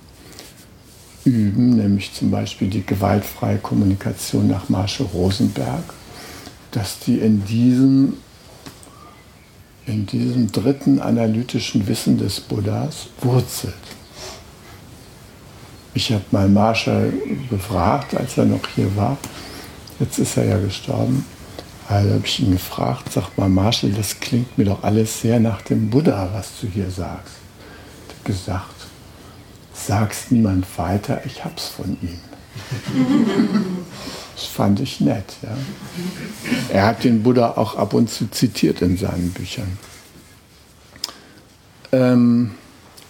üben, 1.25 1.77
nämlich 1.77 2.13
zum 2.13 2.31
Beispiel 2.31 2.69
die 2.69 2.85
gewaltfreie 2.85 3.57
Kommunikation 3.57 4.47
nach 4.47 4.69
Marshall 4.69 5.07
Rosenberg, 5.13 5.83
dass 6.71 6.99
die 6.99 7.19
in 7.19 7.45
diesem 7.45 8.13
in 9.85 10.05
diesem 10.05 10.49
dritten 10.49 10.99
analytischen 11.01 11.85
Wissen 11.87 12.17
des 12.17 12.39
Buddhas 12.39 13.07
wurzelt. 13.19 13.73
Ich 15.93 16.11
habe 16.11 16.23
mal 16.31 16.47
Marshall 16.47 17.11
gefragt, 17.49 18.15
als 18.15 18.37
er 18.37 18.45
noch 18.45 18.65
hier 18.75 18.95
war, 18.95 19.17
jetzt 19.99 20.19
ist 20.19 20.37
er 20.37 20.45
ja 20.45 20.57
gestorben, 20.57 21.25
also 21.93 22.15
habe 22.15 22.25
ich 22.25 22.39
ihn 22.39 22.51
gefragt, 22.51 23.13
sag 23.13 23.37
mal 23.37 23.49
Marshall, 23.49 23.91
das 23.91 24.19
klingt 24.19 24.57
mir 24.57 24.65
doch 24.65 24.83
alles 24.83 25.21
sehr 25.21 25.39
nach 25.39 25.61
dem 25.61 25.89
Buddha, 25.89 26.29
was 26.33 26.59
du 26.59 26.67
hier 26.67 26.89
sagst. 26.89 27.35
Er 28.07 28.15
hat 28.15 28.25
gesagt, 28.25 28.87
sag's 29.73 30.31
niemand 30.31 30.65
weiter, 30.77 31.21
ich 31.25 31.43
hab's 31.45 31.67
von 31.67 31.97
ihm. 32.01 32.19
Das 34.35 34.45
fand 34.45 34.79
ich 34.79 34.99
nett. 34.99 35.35
Ja. 35.43 35.55
Er 36.69 36.85
hat 36.87 37.03
den 37.03 37.21
Buddha 37.21 37.51
auch 37.51 37.75
ab 37.75 37.93
und 37.93 38.09
zu 38.09 38.29
zitiert 38.31 38.81
in 38.81 38.97
seinen 38.97 39.31
Büchern. 39.31 39.77
Ähm, 41.91 42.55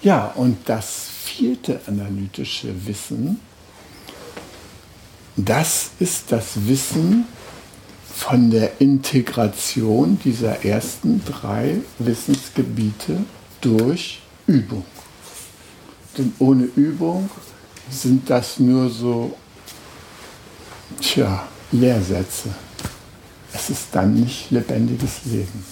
ja, 0.01 0.25
und 0.35 0.57
das 0.65 1.07
vierte 1.23 1.79
analytische 1.87 2.85
Wissen, 2.85 3.39
das 5.37 5.91
ist 5.99 6.33
das 6.33 6.67
Wissen 6.67 7.25
von 8.15 8.51
der 8.51 8.79
Integration 8.79 10.19
dieser 10.23 10.63
ersten 10.63 11.23
drei 11.25 11.77
Wissensgebiete 11.99 13.23
durch 13.61 14.21
Übung. 14.47 14.85
Denn 16.17 16.33
ohne 16.39 16.65
Übung 16.75 17.29
sind 17.89 18.29
das 18.29 18.59
nur 18.59 18.89
so 18.89 19.35
Tja, 21.01 21.47
Lehrsätze. 21.71 22.49
Es 23.51 23.69
ist 23.69 23.87
dann 23.91 24.13
nicht 24.13 24.51
lebendiges 24.51 25.25
Leben. 25.25 25.65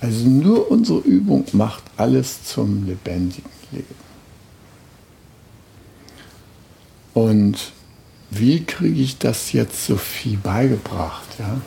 Also 0.00 0.28
nur 0.28 0.70
unsere 0.70 1.00
Übung 1.00 1.44
macht 1.52 1.82
alles 1.96 2.44
zum 2.44 2.86
lebendigen 2.86 3.50
Leben. 3.72 3.94
Und 7.14 7.72
wie 8.38 8.64
kriege 8.64 9.00
ich 9.00 9.18
das 9.18 9.52
jetzt 9.52 9.86
Sophie 9.86 10.36
beigebracht, 10.36 11.28
ja? 11.38 11.60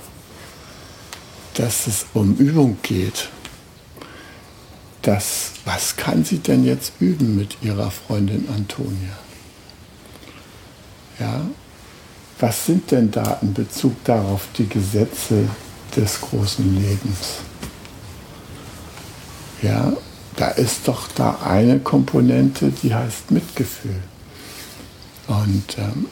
dass 1.55 1.87
es 1.87 2.05
um 2.13 2.35
Übung 2.35 2.77
geht? 2.83 3.29
Das, 5.01 5.53
was 5.65 5.95
kann 5.95 6.25
sie 6.25 6.39
denn 6.39 6.65
jetzt 6.65 6.93
üben 6.99 7.35
mit 7.35 7.57
ihrer 7.61 7.91
Freundin 7.91 8.47
Antonia? 8.53 9.17
Ja, 11.19 11.41
was 12.39 12.65
sind 12.65 12.91
denn 12.91 13.09
da 13.09 13.39
in 13.41 13.53
Bezug 13.53 14.03
darauf 14.03 14.47
die 14.57 14.67
Gesetze 14.67 15.47
des 15.95 16.21
großen 16.21 16.75
Lebens. 16.75 17.39
Ja, 19.61 19.93
da 20.35 20.49
ist 20.49 20.87
doch 20.87 21.07
da 21.15 21.39
eine 21.43 21.79
Komponente, 21.79 22.71
die 22.83 22.93
heißt 22.93 23.31
Mitgefühl. 23.31 24.01
Und 25.27 25.77
ähm, 25.77 26.05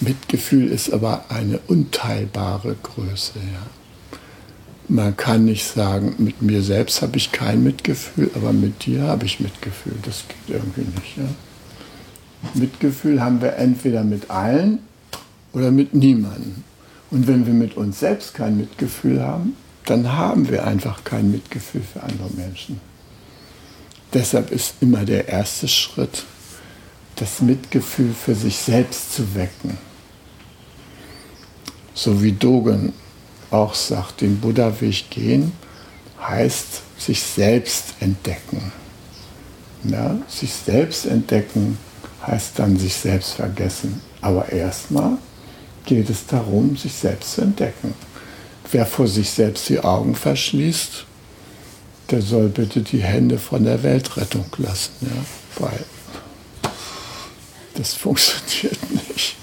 Mitgefühl 0.00 0.68
ist 0.68 0.92
aber 0.92 1.24
eine 1.28 1.58
unteilbare 1.66 2.76
Größe. 2.82 3.32
Ja. 3.36 4.18
Man 4.88 5.16
kann 5.16 5.44
nicht 5.44 5.66
sagen, 5.66 6.14
mit 6.18 6.40
mir 6.40 6.62
selbst 6.62 7.02
habe 7.02 7.16
ich 7.16 7.32
kein 7.32 7.62
Mitgefühl, 7.62 8.30
aber 8.34 8.52
mit 8.52 8.86
dir 8.86 9.02
habe 9.02 9.26
ich 9.26 9.40
Mitgefühl. 9.40 9.94
Das 10.02 10.24
geht 10.28 10.56
irgendwie 10.56 10.80
nicht. 10.80 11.16
Ja. 11.16 11.28
Mitgefühl 12.54 13.20
haben 13.20 13.42
wir 13.42 13.56
entweder 13.56 14.04
mit 14.04 14.30
allen 14.30 14.78
oder 15.52 15.70
mit 15.70 15.94
niemandem. 15.94 16.62
Und 17.10 17.26
wenn 17.26 17.46
wir 17.46 17.54
mit 17.54 17.76
uns 17.76 18.00
selbst 18.00 18.34
kein 18.34 18.56
Mitgefühl 18.56 19.22
haben, 19.22 19.56
dann 19.84 20.12
haben 20.12 20.48
wir 20.48 20.66
einfach 20.66 21.04
kein 21.04 21.30
Mitgefühl 21.30 21.82
für 21.82 22.02
andere 22.02 22.30
Menschen. 22.36 22.80
Deshalb 24.12 24.50
ist 24.50 24.74
immer 24.80 25.04
der 25.04 25.28
erste 25.28 25.68
Schritt, 25.68 26.24
das 27.16 27.40
Mitgefühl 27.40 28.12
für 28.14 28.34
sich 28.34 28.56
selbst 28.56 29.14
zu 29.14 29.34
wecken. 29.34 29.76
So 31.98 32.22
wie 32.22 32.30
Dogen 32.30 32.92
auch 33.50 33.74
sagt, 33.74 34.20
den 34.20 34.38
Buddha-Weg 34.38 35.10
gehen 35.10 35.50
heißt 36.20 36.82
sich 36.96 37.20
selbst 37.20 37.94
entdecken. 37.98 38.70
Ja, 39.82 40.16
sich 40.28 40.52
selbst 40.52 41.06
entdecken 41.06 41.76
heißt 42.24 42.56
dann 42.56 42.78
sich 42.78 42.94
selbst 42.94 43.32
vergessen. 43.32 44.00
Aber 44.20 44.48
erstmal 44.52 45.18
geht 45.86 46.08
es 46.08 46.24
darum, 46.24 46.76
sich 46.76 46.92
selbst 46.92 47.32
zu 47.32 47.40
entdecken. 47.40 47.94
Wer 48.70 48.86
vor 48.86 49.08
sich 49.08 49.30
selbst 49.30 49.68
die 49.68 49.80
Augen 49.80 50.14
verschließt, 50.14 51.04
der 52.12 52.22
soll 52.22 52.48
bitte 52.48 52.80
die 52.80 53.02
Hände 53.02 53.40
von 53.40 53.64
der 53.64 53.82
Weltrettung 53.82 54.46
lassen, 54.58 54.92
ja, 55.00 55.64
weil 55.64 55.84
das 57.74 57.94
funktioniert 57.94 58.78
nicht. 59.08 59.34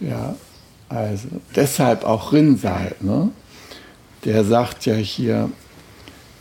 Ja, 0.00 0.34
also 0.94 1.28
deshalb 1.56 2.04
auch 2.04 2.32
Rinnsal, 2.32 2.94
ne? 3.00 3.30
der 4.24 4.44
sagt 4.44 4.86
ja 4.86 4.94
hier, 4.94 5.50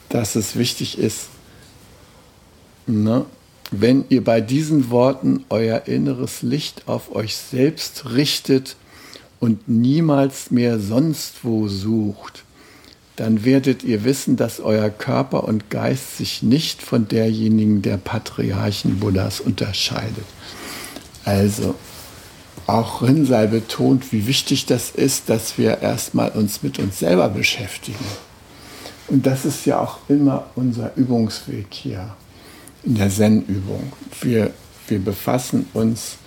dass 0.10 0.36
es 0.36 0.56
wichtig 0.56 1.00
ist, 1.00 1.30
ne? 2.86 3.26
wenn 3.72 4.06
ihr 4.10 4.24
bei 4.24 4.42
diesen 4.42 4.92
Worten 4.92 5.44
euer 5.50 5.88
inneres 5.88 6.44
Licht 6.44 6.88
auf 6.88 7.16
euch 7.16 7.36
selbst 7.36 8.12
richtet 8.14 8.76
und 9.40 9.68
niemals 9.68 10.52
mehr 10.52 10.80
sonst 10.80 11.44
wo 11.44 11.68
sucht, 11.68 12.44
dann 13.16 13.46
werdet 13.46 13.84
ihr 13.84 14.04
wissen, 14.04 14.38
dass 14.38 14.60
euer 14.60 14.90
Körper 14.90 15.46
und 15.46 15.72
Geist 15.72 16.18
sich 16.18 16.44
nicht 16.44 16.84
von 16.84 17.08
derjenigen 17.08 17.82
der 17.82 17.98
Patriarchen 17.98 19.00
Buddhas 19.00 19.40
unterscheidet. 19.40 20.26
Also, 21.26 21.76
auch 22.68 23.02
Rinzai 23.02 23.48
betont, 23.48 24.12
wie 24.12 24.28
wichtig 24.28 24.66
das 24.66 24.92
ist, 24.92 25.30
dass 25.30 25.58
wir 25.58 25.82
erstmal 25.82 26.30
uns 26.32 26.64
mit 26.64 26.80
uns 26.80 27.00
selber 27.00 27.30
beschäftigen. 27.30 28.06
Und 29.08 29.26
das 29.26 29.46
ist 29.46 29.66
ja 29.66 29.80
auch 29.80 29.98
immer 30.08 30.46
unser 30.56 30.96
Übungsweg 30.96 31.68
hier 31.70 32.16
in 32.84 32.96
der 32.96 33.10
Zen-Übung. 33.10 33.92
Wir, 34.22 34.54
wir 34.88 35.00
befassen 35.00 35.68
uns 35.74 36.18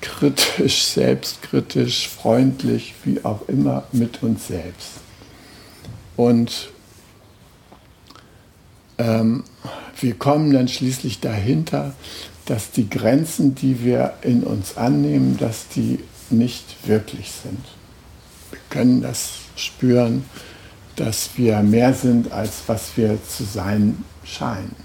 kritisch, 0.00 0.84
selbstkritisch, 0.84 2.08
freundlich, 2.08 2.94
wie 3.04 3.24
auch 3.24 3.48
immer, 3.48 3.84
mit 3.92 4.22
uns 4.22 4.48
selbst. 4.48 4.90
Und 6.16 6.70
ähm, 8.98 9.44
wir 10.00 10.14
kommen 10.14 10.52
dann 10.52 10.68
schließlich 10.68 11.20
dahinter, 11.20 11.94
dass 12.46 12.70
die 12.70 12.88
Grenzen, 12.88 13.54
die 13.54 13.82
wir 13.82 14.14
in 14.22 14.42
uns 14.42 14.76
annehmen, 14.76 15.36
dass 15.38 15.68
die 15.68 16.00
nicht 16.30 16.88
wirklich 16.88 17.30
sind. 17.30 17.64
Wir 18.50 18.60
können 18.70 19.02
das 19.02 19.32
spüren, 19.56 20.24
dass 20.96 21.30
wir 21.36 21.60
mehr 21.60 21.94
sind, 21.94 22.32
als 22.32 22.62
was 22.66 22.96
wir 22.96 23.18
zu 23.24 23.44
sein 23.44 24.04
scheinen. 24.24 24.76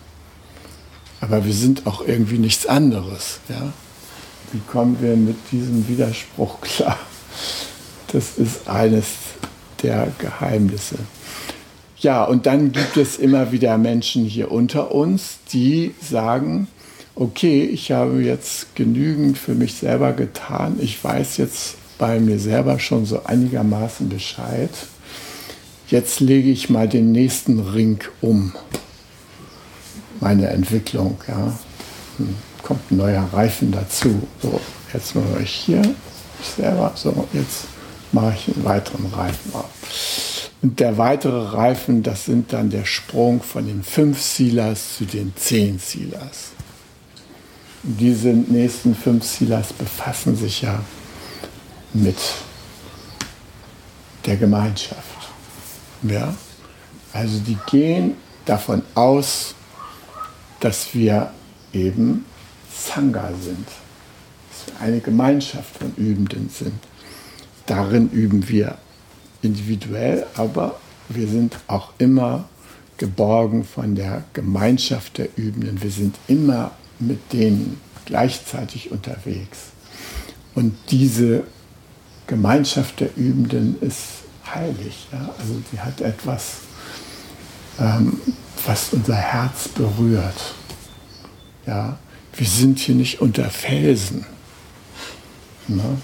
Aber 1.20 1.46
wir 1.46 1.54
sind 1.54 1.88
auch 1.88 2.06
irgendwie 2.08 2.38
nichts 2.38 2.66
anderes. 2.66 3.40
Ja? 3.50 3.74
Wie 4.52 4.62
kommen 4.68 4.98
wir 5.02 5.16
mit 5.16 5.38
diesem 5.52 5.88
Widerspruch 5.88 6.62
klar? 6.62 6.98
Das 8.12 8.38
ist 8.38 8.68
eines 8.68 9.08
der 9.84 10.12
Geheimnisse. 10.18 10.98
Ja, 12.00 12.24
und 12.24 12.46
dann 12.46 12.72
gibt 12.72 12.96
es 12.98 13.18
immer 13.18 13.52
wieder 13.52 13.78
Menschen 13.78 14.24
hier 14.26 14.52
unter 14.52 14.92
uns, 14.92 15.40
die 15.52 15.96
sagen, 16.00 16.68
okay, 17.20 17.64
ich 17.64 17.92
habe 17.92 18.22
jetzt 18.22 18.76
genügend 18.76 19.38
für 19.38 19.56
mich 19.56 19.76
selber 19.76 20.14
getan, 20.14 20.78
ich 20.80 21.04
weiß 21.04 21.38
jetzt 21.38 21.76
bei 21.98 22.20
mir 22.20 22.40
selber 22.40 22.80
schon 22.80 23.06
so 23.06 23.24
einigermaßen 23.24 24.08
Bescheid, 24.08 24.70
jetzt 25.90 26.20
lege 26.20 26.50
ich 26.50 26.70
mal 26.70 26.88
den 26.88 27.12
nächsten 27.12 27.60
Ring 27.60 28.00
um, 28.22 28.54
meine 30.20 30.48
Entwicklung, 30.50 31.18
ja. 31.28 31.58
Hm, 32.18 32.36
kommt 32.64 32.92
ein 32.92 32.98
neuer 32.98 33.28
Reifen 33.32 33.72
dazu. 33.72 34.28
So, 34.42 34.60
jetzt 34.94 35.16
mache 35.16 35.42
ich 35.42 35.52
hier, 35.52 35.82
ich 36.42 36.48
selber, 36.48 36.92
so, 36.96 37.28
jetzt 37.34 37.66
mache 38.12 38.36
ich 38.36 38.56
einen 38.56 38.66
weiteren 38.66 39.06
Reifen 39.06 39.54
auf. 39.54 40.50
Und 40.62 40.80
der 40.80 40.98
weitere 40.98 41.56
Reifen, 41.56 42.04
das 42.04 42.26
sind 42.26 42.52
dann 42.52 42.70
der 42.70 42.86
Sprung 42.86 43.42
von 43.42 43.68
den 43.68 43.84
fünf 43.84 44.22
Silas 44.22 44.98
zu 44.98 45.06
den 45.06 45.34
zehn 45.36 45.80
Silas. 45.80 46.57
Diese 47.90 48.28
nächsten 48.28 48.94
fünf 48.94 49.24
Silas 49.24 49.72
befassen 49.72 50.36
sich 50.36 50.62
ja 50.62 50.84
mit 51.94 52.18
der 54.26 54.36
Gemeinschaft. 54.36 55.30
Ja? 56.04 56.36
Also 57.14 57.40
die 57.40 57.58
gehen 57.72 58.16
davon 58.44 58.82
aus, 58.94 59.56
dass 60.60 60.94
wir 60.94 61.32
eben 61.72 62.26
Sangha 62.70 63.30
sind, 63.42 63.66
dass 64.50 64.68
wir 64.68 64.82
eine 64.86 65.00
Gemeinschaft 65.00 65.78
von 65.78 65.96
Übenden 65.96 66.50
sind. 66.50 66.84
Darin 67.68 68.10
üben 68.10 68.50
wir 68.50 68.78
individuell, 69.42 70.26
aber 70.36 70.78
wir 71.08 71.30
sind 71.30 71.56
auch 71.68 71.94
immer 72.00 72.50
geborgen 72.98 73.64
von 73.64 73.96
der 73.96 74.26
Gemeinschaft 74.34 75.20
der 75.20 75.30
Übenden. 75.38 75.82
Wir 75.82 75.92
sind 75.92 76.18
immer 76.28 76.72
mit 77.00 77.34
denen 77.34 77.80
gleichzeitig 78.06 78.92
unterwegs. 78.92 79.72
Und 80.56 80.76
diese 80.90 81.44
Gemeinschaft 82.26 83.00
der 83.00 83.16
Übenden 83.16 83.80
ist 83.82 84.24
heilig. 84.54 85.08
Ja? 85.12 85.30
Also 85.40 85.62
sie 85.72 85.80
hat 85.80 86.02
etwas, 86.02 86.58
ähm, 87.80 88.20
was 88.66 88.94
unser 88.94 89.16
Herz 89.16 89.68
berührt. 89.70 90.56
Ja? 91.66 91.98
Wir 92.34 92.48
sind 92.48 92.80
hier 92.80 92.96
nicht 92.96 93.22
unter 93.22 93.50
Felsen. 93.50 94.26
Ne? 95.68 95.98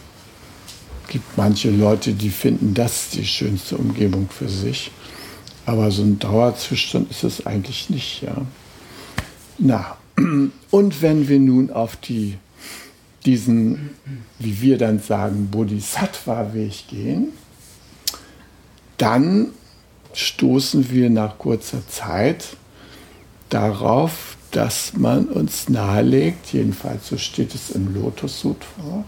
gibt 1.14 1.38
manche 1.38 1.70
Leute, 1.70 2.14
die 2.14 2.32
finden 2.32 2.74
das 2.74 3.10
die 3.10 3.24
schönste 3.24 3.78
Umgebung 3.78 4.30
für 4.30 4.50
sich. 4.50 4.90
Aber 5.64 5.92
so 5.92 6.02
ein 6.02 6.18
Dauerzustand 6.18 7.12
ist 7.12 7.24
es 7.24 7.46
eigentlich 7.46 7.92
nicht. 7.92 8.24
Ja. 8.24 8.36
Na, 9.60 9.96
und 10.72 11.02
wenn 11.02 11.28
wir 11.28 11.40
nun 11.40 11.72
auf 11.72 11.96
die, 11.96 12.38
diesen, 13.26 13.92
wie 14.40 14.62
wir 14.62 14.78
dann 14.78 15.00
sagen, 15.00 15.50
Bodhisattva-Weg 15.50 16.88
gehen, 16.90 17.30
dann 18.98 19.50
stoßen 20.14 20.92
wir 20.92 21.10
nach 21.10 21.38
kurzer 21.38 21.88
Zeit 21.88 22.58
darauf, 23.50 24.38
dass 24.52 24.94
man 24.94 25.26
uns 25.26 25.68
nahelegt, 25.70 26.54
jedenfalls 26.54 27.08
so 27.08 27.18
steht 27.18 27.56
es 27.56 27.72
im 27.72 27.94
Lotus 27.94 28.40
Sutra, 28.40 29.04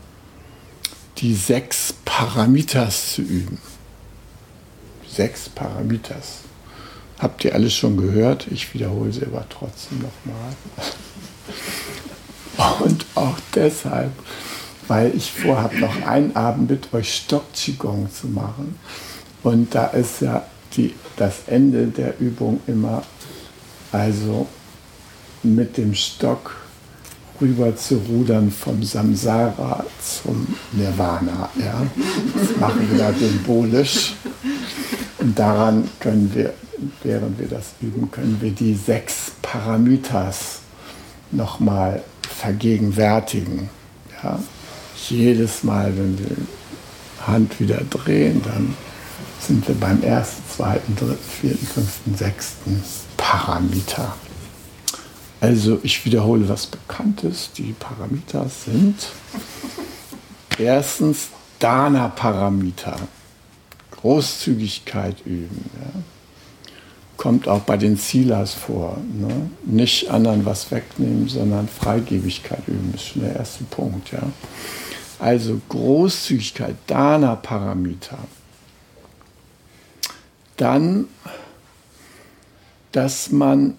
die 1.18 1.36
sechs 1.36 1.94
Paramitas 2.04 3.14
zu 3.14 3.22
üben. 3.22 3.60
Sechs 5.08 5.48
Paramitas. 5.48 6.45
Habt 7.20 7.46
ihr 7.46 7.54
alles 7.54 7.74
schon 7.74 7.98
gehört? 7.98 8.48
Ich 8.52 8.74
wiederhole 8.74 9.12
sie 9.12 9.26
aber 9.26 9.46
trotzdem 9.50 10.00
nochmal. 10.00 10.56
Und 12.82 13.06
auch 13.16 13.38
deshalb, 13.54 14.12
weil 14.88 15.16
ich 15.16 15.32
vorhabe, 15.32 15.78
noch 15.78 16.02
einen 16.06 16.36
Abend 16.36 16.70
mit 16.70 16.94
euch 16.94 17.14
Stock-Qigong 17.14 18.10
zu 18.12 18.28
machen. 18.28 18.78
Und 19.44 19.74
da 19.76 19.88
ist 19.88 20.22
ja 20.22 20.46
die, 20.76 20.94
das 21.18 21.44
Ende 21.48 21.88
der 21.88 22.20
Übung 22.20 22.60
immer, 22.68 23.04
also 23.92 24.48
mit 25.44 25.78
dem 25.78 25.94
Stock 25.94 26.56
rüber 27.40 27.76
zu 27.76 27.98
rudern 27.98 28.52
vom 28.52 28.84
Samsara 28.84 29.86
zum 30.02 30.48
Nirvana. 30.72 31.50
Ja? 31.60 31.86
Das 32.36 32.58
machen 32.58 32.90
wir 32.90 32.98
da 32.98 33.14
symbolisch. 33.14 34.14
Und 35.20 35.38
daran 35.38 35.90
können 36.00 36.32
wir, 36.34 36.54
während 37.04 37.40
wir 37.40 37.48
das 37.48 37.74
üben, 37.82 38.12
können 38.12 38.38
wir 38.42 38.52
die 38.52 38.76
sechs 38.76 39.32
Paramitas 39.42 40.60
nochmal 41.32 42.04
vergegenwärtigen. 42.22 43.70
Ja? 44.24 44.40
Jedes 45.10 45.64
Mal, 45.64 45.96
wenn 45.98 46.18
wir 46.20 46.36
Hand 47.26 47.60
wieder 47.60 47.82
drehen, 47.90 48.42
dann 48.44 48.76
sind 49.40 49.68
wir 49.68 49.76
beim 49.76 50.02
ersten, 50.04 50.44
zweiten, 50.50 50.96
dritten, 50.96 51.18
vierten, 51.42 51.66
fünften, 51.66 52.16
sechsten 52.16 52.84
Parameter. 53.18 54.16
Also 55.42 55.80
ich 55.84 56.06
wiederhole 56.06 56.48
was 56.50 56.66
Bekanntes. 56.66 57.52
Die 57.56 57.74
Parameter 57.74 58.48
sind 58.50 58.96
erstens 60.58 61.28
Dana-Parameter. 61.60 62.98
Großzügigkeit 63.92 65.26
üben. 65.26 65.70
Ja. 65.80 66.02
Kommt 67.18 67.48
auch 67.48 67.62
bei 67.62 67.78
den 67.78 67.96
Silas 67.98 68.54
vor. 68.54 68.98
Ne? 69.14 69.50
Nicht 69.64 70.10
anderen 70.10 70.46
was 70.46 70.70
wegnehmen, 70.72 71.28
sondern 71.28 71.68
Freigebigkeit 71.68 72.68
üben, 72.68 72.94
ist 72.94 73.08
schon 73.08 73.22
der 73.22 73.36
erste 73.36 73.64
Punkt. 73.66 74.12
Ja. 74.12 74.24
Also 75.20 75.62
Großzügigkeit, 75.70 76.76
Dana-Parameter. 76.88 78.18
Dann, 80.58 81.06
dass 82.92 83.32
man 83.32 83.76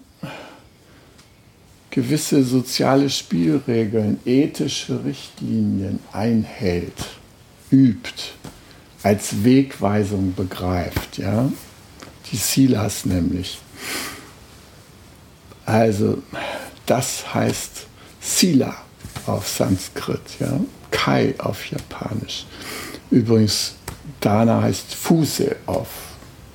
gewisse 1.97 2.43
soziale 2.43 3.09
Spielregeln, 3.09 4.19
ethische 4.25 5.03
Richtlinien 5.03 5.99
einhält, 6.11 6.93
übt, 7.71 8.33
als 9.03 9.43
Wegweisung 9.43 10.35
begreift. 10.35 11.17
Ja? 11.17 11.51
Die 12.31 12.37
Silas 12.37 13.05
nämlich. 13.05 13.59
Also 15.65 16.21
das 16.85 17.33
heißt 17.33 17.87
Sila 18.21 18.75
auf 19.25 19.47
Sanskrit, 19.47 20.21
ja? 20.39 20.59
Kai 20.91 21.35
auf 21.37 21.65
Japanisch. 21.65 22.45
Übrigens, 23.11 23.75
Dana 24.21 24.61
heißt 24.61 24.95
Fuse 24.95 25.55
auf 25.65 25.87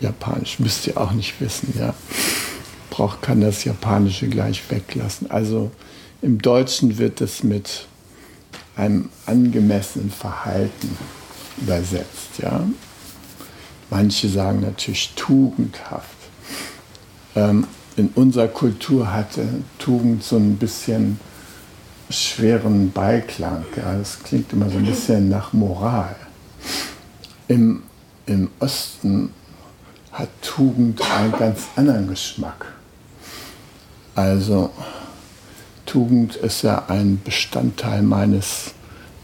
Japanisch, 0.01 0.59
müsst 0.59 0.87
ihr 0.87 0.99
auch 0.99 1.13
nicht 1.13 1.41
wissen, 1.41 1.75
ja. 1.79 1.95
Braucht 2.91 3.23
kann 3.23 3.41
das 3.41 3.65
Japanische 3.65 4.29
gleich 4.29 4.63
weglassen. 4.71 5.31
Also 5.31 5.71
im 6.21 6.41
Deutschen 6.41 6.99
wird 6.99 7.21
es 7.21 7.43
mit 7.43 7.87
einem 8.77 9.11
angemessenen 9.27 10.11
Verhalten 10.11 10.97
übersetzt, 11.59 12.39
ja. 12.39 12.65
Manche 13.93 14.27
sagen 14.27 14.61
natürlich 14.61 15.13
tugendhaft. 15.17 16.17
Ähm, 17.37 17.67
in 17.97 18.09
unserer 18.15 18.49
Kultur 18.49 19.13
hatte 19.13 19.47
Tugend 19.79 20.25
so 20.25 20.37
ein 20.37 20.57
bisschen 20.57 21.21
schweren 22.09 22.91
Beiklang. 22.91 23.67
Ja. 23.77 23.95
Das 23.99 24.19
klingt 24.21 24.51
immer 24.55 24.71
so 24.71 24.79
ein 24.79 24.87
bisschen 24.87 25.29
nach 25.29 25.53
Moral. 25.53 26.17
Im, 27.49 27.83
im 28.25 28.49
Osten 28.61 29.29
hat 30.11 30.31
Tugend 30.41 31.03
einen 31.11 31.33
ganz 31.33 31.65
anderen 31.77 32.09
Geschmack. 32.09 32.73
Also 34.15 34.71
Tugend 35.85 36.37
ist 36.37 36.63
ja 36.63 36.87
ein 36.89 37.21
Bestandteil 37.23 38.01
meines 38.01 38.73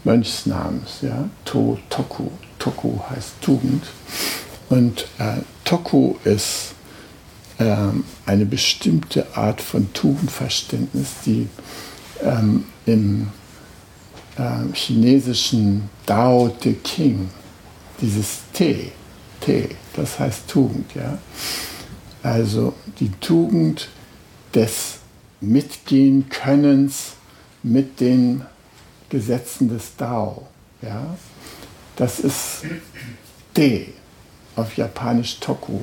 Mönchsnamens. 0.03 0.99
Ja? 1.01 1.27
To, 1.45 1.79
Toku. 1.89 2.27
Toku 2.59 2.99
heißt 3.09 3.41
Tugend. 3.41 3.83
Und 4.69 5.07
äh, 5.17 5.41
Toku 5.65 6.15
ist 6.23 6.73
äh, 7.57 7.75
eine 8.25 8.45
bestimmte 8.45 9.35
Art 9.35 9.61
von 9.61 9.91
Tugendverständnis, 9.93 11.07
die 11.25 11.49
ähm, 12.23 12.65
im 12.85 13.29
äh, 14.37 14.73
chinesischen 14.73 15.89
Dao 16.05 16.49
De 16.63 16.73
King, 16.73 17.29
dieses 17.99 18.39
Te, 18.53 18.91
Te, 19.41 19.69
das 19.95 20.19
heißt 20.19 20.47
Tugend, 20.47 20.93
ja. 20.95 21.17
Also 22.21 22.73
die 22.99 23.11
Tugend 23.19 23.89
des 24.53 24.99
Mitgehen-Könnens 25.41 27.13
mit 27.63 27.99
den 27.99 28.43
Gesetzen 29.09 29.69
des 29.69 29.95
Dao, 29.97 30.47
ja. 30.81 31.17
Das 31.95 32.19
ist 32.19 32.63
De, 33.57 33.87
auf 34.59 34.77
Japanisch 34.77 35.39
Toku. 35.39 35.79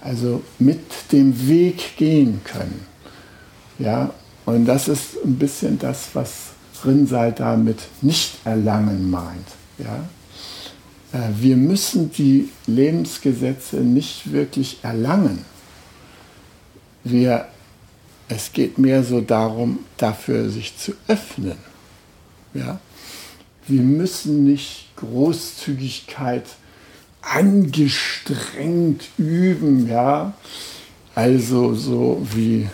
Also 0.00 0.42
mit 0.58 0.80
dem 1.12 1.48
Weg 1.48 1.96
gehen 1.96 2.40
können. 2.44 2.86
Ja, 3.78 4.12
und 4.44 4.66
das 4.66 4.88
ist 4.88 5.16
ein 5.24 5.36
bisschen 5.36 5.78
das, 5.78 6.10
was 6.12 6.52
Rinzai 6.84 7.30
damit 7.30 7.78
nicht 8.02 8.34
erlangen 8.44 9.10
meint. 9.10 9.48
Ja? 9.78 10.08
Äh, 11.12 11.30
wir 11.40 11.56
müssen 11.56 12.12
die 12.12 12.50
Lebensgesetze 12.66 13.76
nicht 13.76 14.32
wirklich 14.32 14.78
erlangen. 14.82 15.44
Wir, 17.02 17.46
es 18.28 18.52
geht 18.52 18.78
mehr 18.78 19.02
so 19.02 19.20
darum, 19.20 19.80
dafür 19.96 20.50
sich 20.50 20.76
zu 20.76 20.92
öffnen. 21.08 21.58
Ja? 22.52 22.80
Wir 23.66 23.80
müssen 23.80 24.44
nicht 24.44 24.94
Großzügigkeit 24.96 26.44
angestrengt 27.32 29.08
üben, 29.18 29.88
ja. 29.88 30.34
Also 31.14 31.74
so 31.74 32.26
wie 32.32 32.68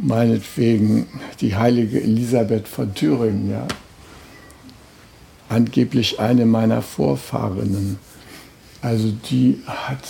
meinetwegen 0.00 1.06
die 1.40 1.56
heilige 1.56 2.00
Elisabeth 2.02 2.68
von 2.68 2.94
Thüringen, 2.94 3.50
ja 3.50 3.66
angeblich 5.50 6.20
eine 6.20 6.46
meiner 6.46 6.80
Vorfahrinnen. 6.80 7.98
Also 8.80 9.12
die 9.30 9.60
hat 9.66 10.04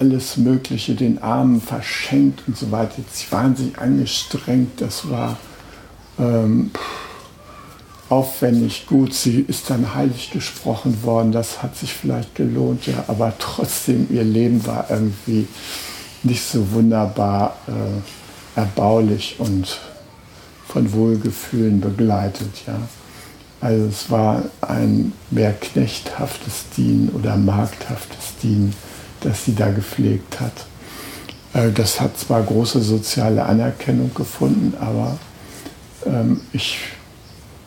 alles 0.00 0.36
Mögliche 0.36 0.94
den 0.94 1.22
Armen 1.22 1.60
verschenkt 1.60 2.42
und 2.46 2.56
so 2.56 2.72
weiter. 2.72 3.02
Sie 3.12 3.30
waren 3.30 3.54
sich 3.54 3.78
angestrengt, 3.78 4.80
das 4.80 5.08
war 5.08 5.36
ähm, 6.18 6.70
aufwendig 8.08 8.86
gut. 8.86 9.14
Sie 9.14 9.40
ist 9.40 9.70
dann 9.70 9.94
heilig 9.94 10.30
gesprochen 10.30 11.02
worden, 11.02 11.32
das 11.32 11.62
hat 11.62 11.76
sich 11.76 11.92
vielleicht 11.92 12.34
gelohnt, 12.34 12.86
ja, 12.86 13.04
aber 13.08 13.32
trotzdem, 13.38 14.06
ihr 14.10 14.24
Leben 14.24 14.66
war 14.66 14.86
irgendwie 14.90 15.46
nicht 16.22 16.42
so 16.42 16.72
wunderbar 16.72 17.56
äh, 17.66 18.58
erbaulich 18.58 19.36
und 19.38 19.78
von 20.66 20.92
Wohlgefühlen 20.92 21.80
begleitet, 21.80 22.50
ja. 22.66 22.78
Also 23.60 23.86
es 23.86 24.10
war 24.10 24.42
ein 24.60 25.12
mehr 25.30 25.52
knechthaftes 25.54 26.66
Dienen 26.76 27.08
oder 27.08 27.36
markthaftes 27.36 28.36
Dienen, 28.42 28.74
das 29.22 29.46
sie 29.46 29.54
da 29.54 29.70
gepflegt 29.70 30.40
hat. 30.40 30.66
Äh, 31.54 31.72
das 31.72 32.00
hat 32.00 32.18
zwar 32.18 32.42
große 32.42 32.82
soziale 32.82 33.44
Anerkennung 33.44 34.12
gefunden, 34.14 34.74
aber 34.78 35.18
ähm, 36.04 36.42
ich 36.52 36.78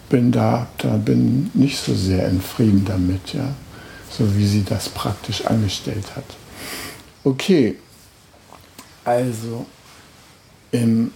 bin 0.09 0.31
da, 0.31 0.67
da 0.77 0.97
bin 0.97 1.51
nicht 1.53 1.79
so 1.79 1.93
sehr 1.93 2.27
in 2.27 2.41
Frieden 2.41 2.83
damit, 2.85 3.33
ja, 3.33 3.53
so 4.09 4.35
wie 4.35 4.45
sie 4.45 4.63
das 4.63 4.89
praktisch 4.89 5.45
angestellt 5.45 6.15
hat. 6.15 6.25
Okay, 7.23 7.77
also 9.05 9.65
im, 10.71 11.11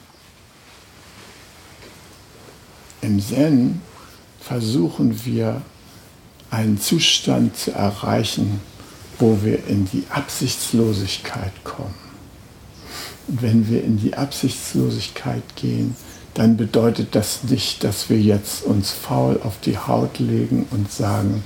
im 3.02 3.20
Zen 3.20 3.82
versuchen 4.40 5.26
wir 5.26 5.62
einen 6.52 6.80
Zustand 6.80 7.58
zu 7.58 7.72
erreichen, 7.72 8.62
wo 9.18 9.40
wir 9.42 9.66
in 9.68 9.86
die 9.86 10.06
Absichtslosigkeit 10.10 11.64
kommen. 11.64 11.96
Und 13.28 13.42
wenn 13.42 13.70
wir 13.70 13.84
in 13.84 13.98
die 13.98 14.16
Absichtslosigkeit 14.16 15.44
gehen, 15.56 15.96
dann 16.34 16.58
bedeutet 16.58 17.16
das 17.16 17.44
nicht, 17.44 17.84
dass 17.84 18.10
wir 18.10 18.20
jetzt 18.20 18.64
uns 18.64 18.92
faul 18.92 19.40
auf 19.44 19.60
die 19.62 19.78
Haut 19.78 20.20
legen 20.20 20.66
und 20.72 20.92
sagen, 20.92 21.44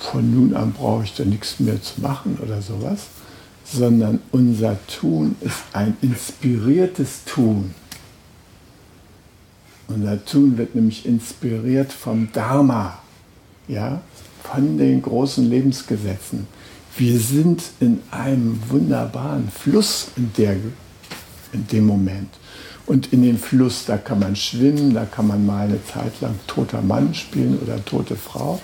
von 0.00 0.32
nun 0.32 0.54
an 0.54 0.72
brauche 0.72 1.04
ich 1.04 1.14
da 1.14 1.24
nichts 1.24 1.58
mehr 1.60 1.82
zu 1.82 2.00
machen 2.00 2.38
oder 2.42 2.62
sowas, 2.62 3.06
sondern 3.64 4.20
unser 4.30 4.76
Tun 4.86 5.36
ist 5.40 5.56
ein 5.72 5.96
inspiriertes 6.02 7.24
Tun. 7.24 7.74
Unser 9.88 10.24
Tun 10.24 10.58
wird 10.58 10.74
nämlich 10.74 11.06
inspiriert 11.06 11.92
vom 11.92 12.30
Dharma, 12.32 12.98
ja, 13.66 14.00
von 14.42 14.78
den 14.78 15.02
großen 15.02 15.48
Lebensgesetzen. 15.48 16.46
Wir 16.96 17.18
sind 17.18 17.62
in 17.80 18.00
einem 18.10 18.60
wunderbaren 18.68 19.48
Fluss 19.50 20.08
in, 20.16 20.32
der, 20.36 20.56
in 21.52 21.66
dem 21.66 21.86
Moment. 21.86 22.28
Und 22.86 23.12
in 23.12 23.22
dem 23.22 23.38
Fluss, 23.38 23.86
da 23.86 23.96
kann 23.96 24.18
man 24.18 24.36
schwimmen, 24.36 24.92
da 24.92 25.06
kann 25.06 25.26
man 25.26 25.46
mal 25.46 25.66
eine 25.66 25.84
Zeit 25.84 26.20
lang 26.20 26.34
toter 26.46 26.82
Mann 26.82 27.14
spielen 27.14 27.58
oder 27.62 27.82
tote 27.84 28.14
Frau. 28.14 28.60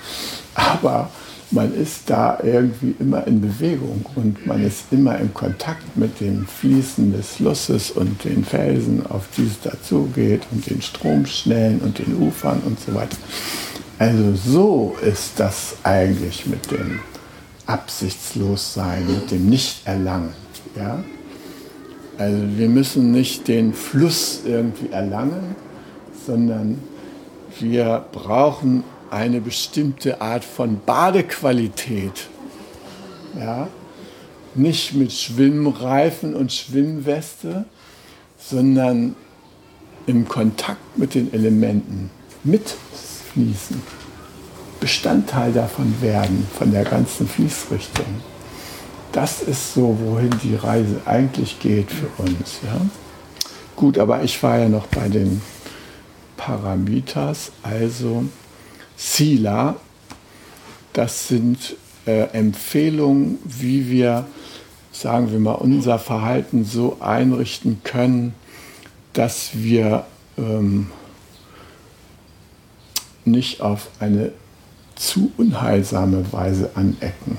Aber 0.54 1.10
man 1.50 1.74
ist 1.74 2.08
da 2.08 2.38
irgendwie 2.42 2.94
immer 3.00 3.26
in 3.26 3.40
Bewegung 3.40 4.04
und 4.14 4.46
man 4.46 4.64
ist 4.64 4.84
immer 4.92 5.18
in 5.18 5.34
Kontakt 5.34 5.96
mit 5.96 6.20
dem 6.20 6.46
Fließen 6.46 7.12
des 7.12 7.28
Flusses 7.36 7.90
und 7.90 8.22
den 8.24 8.44
Felsen, 8.44 9.04
auf 9.06 9.26
die 9.36 9.46
es 9.46 9.60
dazugeht 9.60 10.42
und 10.52 10.68
den 10.68 10.80
Stromschnellen 10.80 11.80
und 11.80 11.98
den 11.98 12.14
Ufern 12.16 12.60
und 12.64 12.78
so 12.78 12.94
weiter. 12.94 13.16
Also 13.98 14.34
so 14.34 14.96
ist 15.02 15.32
das 15.38 15.76
eigentlich 15.82 16.46
mit 16.46 16.70
dem 16.70 17.00
Absichtslossein, 17.66 19.06
mit 19.06 19.30
dem 19.30 19.46
Nichterlangen. 19.46 20.30
Ja? 20.76 21.02
Also 22.20 22.38
wir 22.58 22.68
müssen 22.68 23.12
nicht 23.12 23.48
den 23.48 23.72
Fluss 23.72 24.42
irgendwie 24.44 24.92
erlangen, 24.92 25.56
sondern 26.26 26.78
wir 27.58 28.04
brauchen 28.12 28.84
eine 29.10 29.40
bestimmte 29.40 30.20
Art 30.20 30.44
von 30.44 30.82
Badequalität. 30.84 32.28
Ja? 33.38 33.68
Nicht 34.54 34.92
mit 34.92 35.12
Schwimmreifen 35.12 36.36
und 36.36 36.52
Schwimmweste, 36.52 37.64
sondern 38.38 39.16
im 40.06 40.28
Kontakt 40.28 40.98
mit 40.98 41.14
den 41.14 41.32
Elementen 41.32 42.10
mitfließen. 42.44 43.80
Bestandteil 44.78 45.54
davon 45.54 45.94
werden, 46.02 46.46
von 46.58 46.70
der 46.70 46.84
ganzen 46.84 47.26
Fließrichtung. 47.26 48.04
Das 49.12 49.42
ist 49.42 49.74
so, 49.74 49.98
wohin 50.00 50.30
die 50.42 50.54
Reise 50.54 51.00
eigentlich 51.04 51.58
geht 51.58 51.90
für 51.90 52.22
uns. 52.22 52.60
Ja? 52.62 52.80
Gut, 53.74 53.98
aber 53.98 54.22
ich 54.22 54.40
war 54.42 54.58
ja 54.58 54.68
noch 54.68 54.86
bei 54.86 55.08
den 55.08 55.42
Paramitas, 56.36 57.52
also 57.62 58.24
Sila, 58.96 59.76
das 60.92 61.28
sind 61.28 61.76
äh, 62.06 62.24
Empfehlungen, 62.32 63.38
wie 63.44 63.90
wir, 63.90 64.26
sagen 64.92 65.32
wir 65.32 65.38
mal, 65.38 65.52
unser 65.52 65.98
Verhalten 65.98 66.64
so 66.64 66.98
einrichten 67.00 67.82
können, 67.84 68.34
dass 69.12 69.50
wir 69.54 70.06
ähm, 70.38 70.90
nicht 73.24 73.60
auf 73.60 73.88
eine 73.98 74.32
zu 74.94 75.32
unheilsame 75.36 76.32
Weise 76.32 76.70
anecken. 76.74 77.38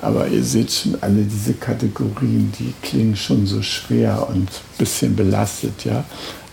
Aber 0.00 0.28
ihr 0.28 0.44
seht 0.44 0.70
schon 0.70 0.96
alle 1.02 1.22
diese 1.22 1.54
Kategorien, 1.54 2.52
die 2.58 2.72
klingen 2.82 3.16
schon 3.16 3.46
so 3.46 3.62
schwer 3.62 4.28
und 4.28 4.48
ein 4.48 4.48
bisschen 4.78 5.16
belastet, 5.16 5.84
ja. 5.84 6.04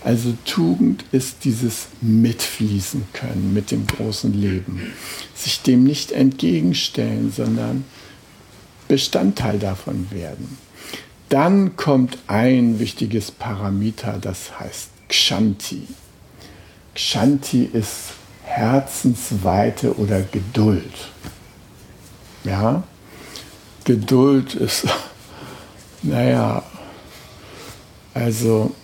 Also 0.04 0.34
Tugend 0.44 1.04
ist 1.10 1.44
dieses 1.44 1.88
Mitfließen 2.00 3.08
können 3.12 3.52
mit 3.52 3.72
dem 3.72 3.86
großen 3.86 4.32
Leben. 4.32 4.92
Sich 5.34 5.62
dem 5.62 5.82
nicht 5.82 6.12
entgegenstellen, 6.12 7.32
sondern 7.32 7.84
Bestandteil 8.86 9.58
davon 9.58 10.06
werden. 10.10 10.58
Dann 11.28 11.74
kommt 11.74 12.18
ein 12.28 12.78
wichtiges 12.78 13.32
Parameter, 13.32 14.18
das 14.20 14.60
heißt 14.60 14.90
Kshanti. 15.08 15.82
Kshanti 16.94 17.64
ist 17.72 18.12
Herzensweite 18.44 19.96
oder 19.98 20.22
Geduld. 20.22 21.10
Ja, 22.44 22.84
Geduld 23.86 24.54
ist, 24.56 24.84
naja, 26.02 26.64
also 28.14 28.74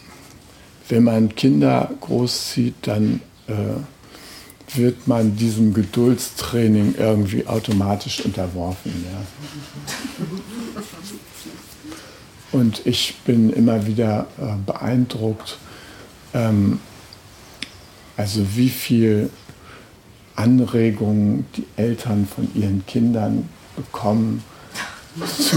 wenn 0.89 1.03
man 1.03 1.35
Kinder 1.35 1.91
großzieht, 2.01 2.75
dann 2.83 3.21
äh, 3.49 4.77
wird 4.77 5.09
man 5.09 5.37
diesem 5.37 5.75
Geduldstraining 5.75 6.95
irgendwie 6.97 7.47
automatisch 7.49 8.25
unterworfen. 8.25 9.05
Ja. 9.05 9.27
Und 12.53 12.87
ich 12.87 13.17
bin 13.25 13.53
immer 13.53 13.87
wieder 13.87 14.29
äh, 14.39 14.55
beeindruckt, 14.65 15.59
ähm, 16.33 16.79
also 18.17 18.47
wie 18.55 18.69
viel 18.69 19.31
Anregungen 20.37 21.47
die 21.57 21.67
Eltern 21.77 22.29
von 22.29 22.49
ihren 22.55 22.87
Kindern 22.87 23.49
bekommen 23.75 24.45
zu 25.39 25.57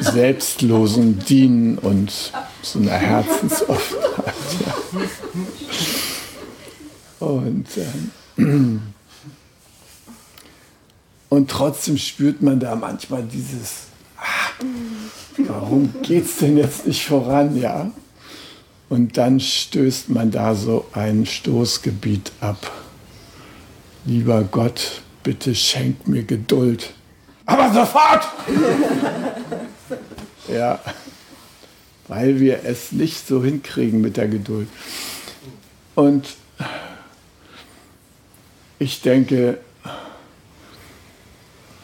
selbstlosen 0.00 1.18
Dienen 1.20 1.78
und 1.78 2.32
so 2.62 2.78
einer 2.78 2.92
Herzensoffenheit. 2.92 4.34
Ja. 4.64 4.74
Und, 7.26 7.66
ähm, 8.36 8.82
und 11.28 11.50
trotzdem 11.50 11.98
spürt 11.98 12.42
man 12.42 12.60
da 12.60 12.74
manchmal 12.74 13.22
dieses, 13.24 13.86
ah, 14.18 14.50
warum 15.38 15.94
geht 16.02 16.26
es 16.26 16.36
denn 16.36 16.56
jetzt 16.56 16.86
nicht 16.86 17.04
voran, 17.04 17.56
ja? 17.56 17.90
Und 18.88 19.16
dann 19.16 19.40
stößt 19.40 20.10
man 20.10 20.30
da 20.30 20.54
so 20.54 20.86
ein 20.92 21.24
Stoßgebiet 21.24 22.32
ab. 22.40 22.70
Lieber 24.04 24.42
Gott, 24.42 25.02
bitte 25.22 25.54
schenk 25.54 26.06
mir 26.06 26.24
Geduld. 26.24 26.92
Aber 27.52 27.70
sofort! 27.70 28.26
ja, 30.48 30.80
weil 32.08 32.40
wir 32.40 32.64
es 32.64 32.92
nicht 32.92 33.26
so 33.26 33.44
hinkriegen 33.44 34.00
mit 34.00 34.16
der 34.16 34.28
Geduld. 34.28 34.68
Und 35.94 36.28
ich 38.78 39.02
denke, 39.02 39.58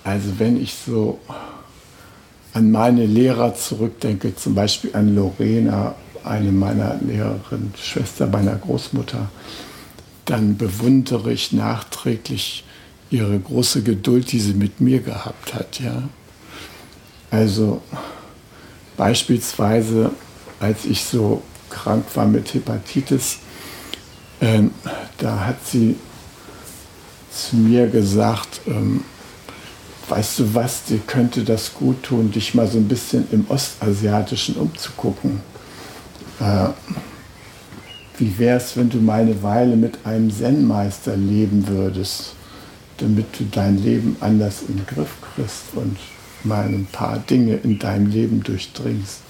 also 0.04 0.38
wenn 0.38 0.58
ich 0.58 0.72
so 0.72 1.20
an 2.54 2.70
meine 2.70 3.04
Lehrer 3.04 3.54
zurückdenke, 3.54 4.34
zum 4.34 4.54
Beispiel 4.54 4.94
an 4.94 5.14
Lorena, 5.14 5.94
eine 6.24 6.50
meiner 6.50 6.96
Lehrerinnen, 7.02 7.74
Schwester 7.78 8.26
meiner 8.26 8.56
Großmutter, 8.56 9.28
dann 10.24 10.56
bewundere 10.56 11.30
ich 11.30 11.52
nachträglich 11.52 12.64
ihre 13.10 13.38
große 13.38 13.82
Geduld, 13.82 14.32
die 14.32 14.40
sie 14.40 14.54
mit 14.54 14.80
mir 14.80 15.00
gehabt 15.00 15.54
hat. 15.54 15.80
Ja? 15.80 16.02
Also 17.30 17.82
beispielsweise, 18.96 20.10
als 20.60 20.84
ich 20.84 21.04
so 21.04 21.42
krank 21.70 22.04
war 22.14 22.26
mit 22.26 22.52
Hepatitis, 22.54 23.38
äh, 24.40 24.62
da 25.18 25.46
hat 25.46 25.66
sie 25.66 25.96
zu 27.30 27.56
mir 27.56 27.86
gesagt, 27.88 28.60
ähm, 28.66 29.04
weißt 30.08 30.38
du 30.40 30.54
was, 30.54 30.84
dir 30.84 30.98
könnte 31.06 31.44
das 31.44 31.74
gut 31.74 32.02
tun, 32.02 32.30
dich 32.30 32.54
mal 32.54 32.66
so 32.66 32.78
ein 32.78 32.88
bisschen 32.88 33.26
im 33.30 33.46
Ostasiatischen 33.48 34.56
umzugucken. 34.56 35.40
Äh, 36.40 36.68
wie 38.18 38.38
wäre 38.38 38.56
es, 38.56 38.76
wenn 38.76 38.88
du 38.90 38.98
mal 38.98 39.20
eine 39.20 39.42
Weile 39.42 39.76
mit 39.76 40.04
einem 40.04 40.30
Zen-Meister 40.30 41.16
leben 41.16 41.68
würdest? 41.68 42.34
Damit 42.98 43.38
du 43.38 43.44
dein 43.44 43.82
Leben 43.82 44.16
anders 44.20 44.62
in 44.68 44.76
den 44.76 44.86
Griff 44.86 45.10
kriegst 45.34 45.64
und 45.74 45.96
mal 46.44 46.64
ein 46.64 46.86
paar 46.90 47.18
Dinge 47.18 47.56
in 47.56 47.78
deinem 47.78 48.06
Leben 48.06 48.42
durchdringst. 48.42 49.20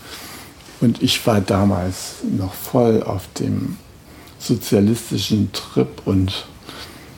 Und 0.81 1.02
ich 1.02 1.26
war 1.26 1.40
damals 1.40 2.16
noch 2.37 2.54
voll 2.54 3.02
auf 3.02 3.28
dem 3.38 3.76
sozialistischen 4.38 5.50
Trip 5.52 5.88
und 6.04 6.46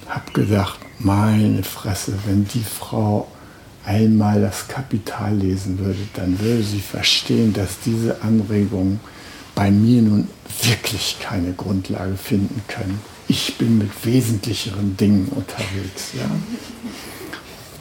habe 0.09 0.33
gedacht, 0.33 0.81
meine 0.99 1.63
Fresse, 1.63 2.15
wenn 2.27 2.47
die 2.47 2.65
Frau 2.65 3.29
einmal 3.85 4.41
das 4.41 4.69
Kapital 4.69 5.37
lesen 5.37 5.79
würde, 5.79 6.01
dann 6.15 6.39
würde 6.41 6.63
sie 6.63 6.81
verstehen, 6.81 7.53
dass 7.53 7.81
diese 7.85 8.23
Anregungen 8.23 9.01
bei 9.55 9.71
mir 9.71 10.03
nun 10.03 10.29
wirklich 10.63 11.19
keine 11.21 11.53
Grundlage 11.53 12.17
finden 12.17 12.63
können 12.69 13.01
ich 13.31 13.57
bin 13.59 13.79
mit 13.79 13.91
wesentlicheren 14.05 14.97
Dingen 14.97 15.29
unterwegs. 15.29 16.15
Ja. 16.19 16.29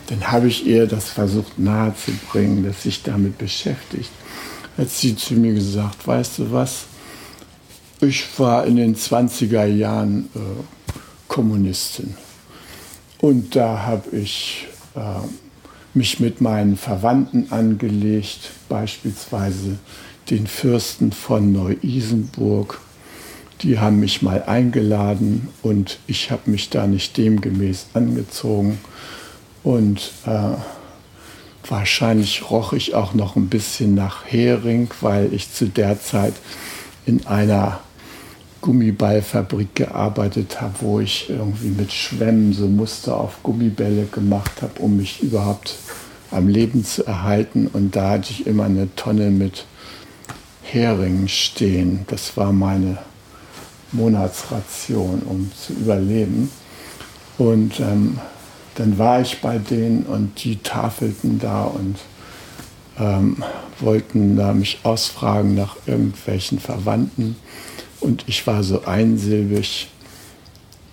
Dann 0.05 0.31
habe 0.31 0.47
ich 0.47 0.63
ihr 0.67 0.85
das 0.85 1.09
versucht 1.09 1.57
nahezubringen, 1.57 2.63
dass 2.63 2.83
sich 2.83 3.01
damit 3.01 3.39
beschäftigt. 3.39 4.11
Hat 4.77 4.91
sie 4.91 5.15
zu 5.15 5.33
mir 5.33 5.55
gesagt, 5.55 6.05
weißt 6.05 6.37
du 6.37 6.51
was, 6.51 6.83
ich 7.99 8.25
war 8.37 8.67
in 8.67 8.75
den 8.75 8.95
20er 8.95 9.65
Jahren 9.65 10.29
äh, 10.35 10.39
Kommunistin. 11.27 12.15
Und 13.19 13.55
da 13.55 13.79
habe 13.87 14.15
ich 14.15 14.67
äh, 14.95 14.99
mich 15.95 16.19
mit 16.19 16.41
meinen 16.41 16.77
Verwandten 16.77 17.51
angelegt, 17.51 18.51
beispielsweise 18.69 19.79
den 20.29 20.45
Fürsten 20.45 21.11
von 21.11 21.51
Neu-Isenburg 21.51 22.79
die 23.61 23.79
haben 23.79 23.99
mich 23.99 24.21
mal 24.21 24.43
eingeladen 24.43 25.49
und 25.61 25.99
ich 26.07 26.31
habe 26.31 26.49
mich 26.49 26.69
da 26.69 26.87
nicht 26.87 27.17
demgemäß 27.17 27.87
angezogen. 27.93 28.79
Und 29.63 30.11
äh, 30.25 30.55
wahrscheinlich 31.67 32.49
roch 32.49 32.73
ich 32.73 32.95
auch 32.95 33.13
noch 33.13 33.35
ein 33.35 33.49
bisschen 33.49 33.95
nach 33.95 34.25
Hering, 34.25 34.89
weil 35.01 35.33
ich 35.33 35.53
zu 35.53 35.65
der 35.67 36.01
Zeit 36.01 36.33
in 37.05 37.27
einer 37.27 37.81
Gummiballfabrik 38.61 39.75
gearbeitet 39.75 40.61
habe, 40.61 40.75
wo 40.81 40.99
ich 40.99 41.29
irgendwie 41.29 41.69
mit 41.69 41.91
Schwämmen 41.91 42.53
so 42.53 42.67
Muster 42.67 43.17
auf 43.17 43.41
Gummibälle 43.43 44.05
gemacht 44.05 44.61
habe, 44.61 44.81
um 44.81 44.97
mich 44.97 45.21
überhaupt 45.21 45.75
am 46.31 46.47
Leben 46.47 46.83
zu 46.83 47.05
erhalten. 47.05 47.67
Und 47.67 47.95
da 47.95 48.11
hatte 48.11 48.31
ich 48.31 48.47
immer 48.47 48.65
eine 48.65 48.93
Tonne 48.95 49.31
mit 49.31 49.65
Heringen 50.61 51.27
stehen. 51.27 52.05
Das 52.07 52.35
war 52.37 52.51
meine 52.51 52.99
Monatsration, 53.91 55.21
um 55.25 55.51
zu 55.53 55.73
überleben. 55.73 56.51
Und 57.37 57.79
ähm, 57.79 58.19
dann 58.75 58.97
war 58.97 59.21
ich 59.21 59.41
bei 59.41 59.57
denen 59.57 60.03
und 60.03 60.43
die 60.43 60.57
tafelten 60.57 61.39
da 61.39 61.63
und 61.63 61.97
ähm, 62.97 63.43
wollten 63.79 64.35
da 64.35 64.53
mich 64.53 64.79
ausfragen 64.83 65.55
nach 65.55 65.75
irgendwelchen 65.85 66.59
Verwandten. 66.59 67.35
Und 67.99 68.23
ich 68.27 68.45
war 68.45 68.63
so 68.63 68.85
einsilbig. 68.85 69.89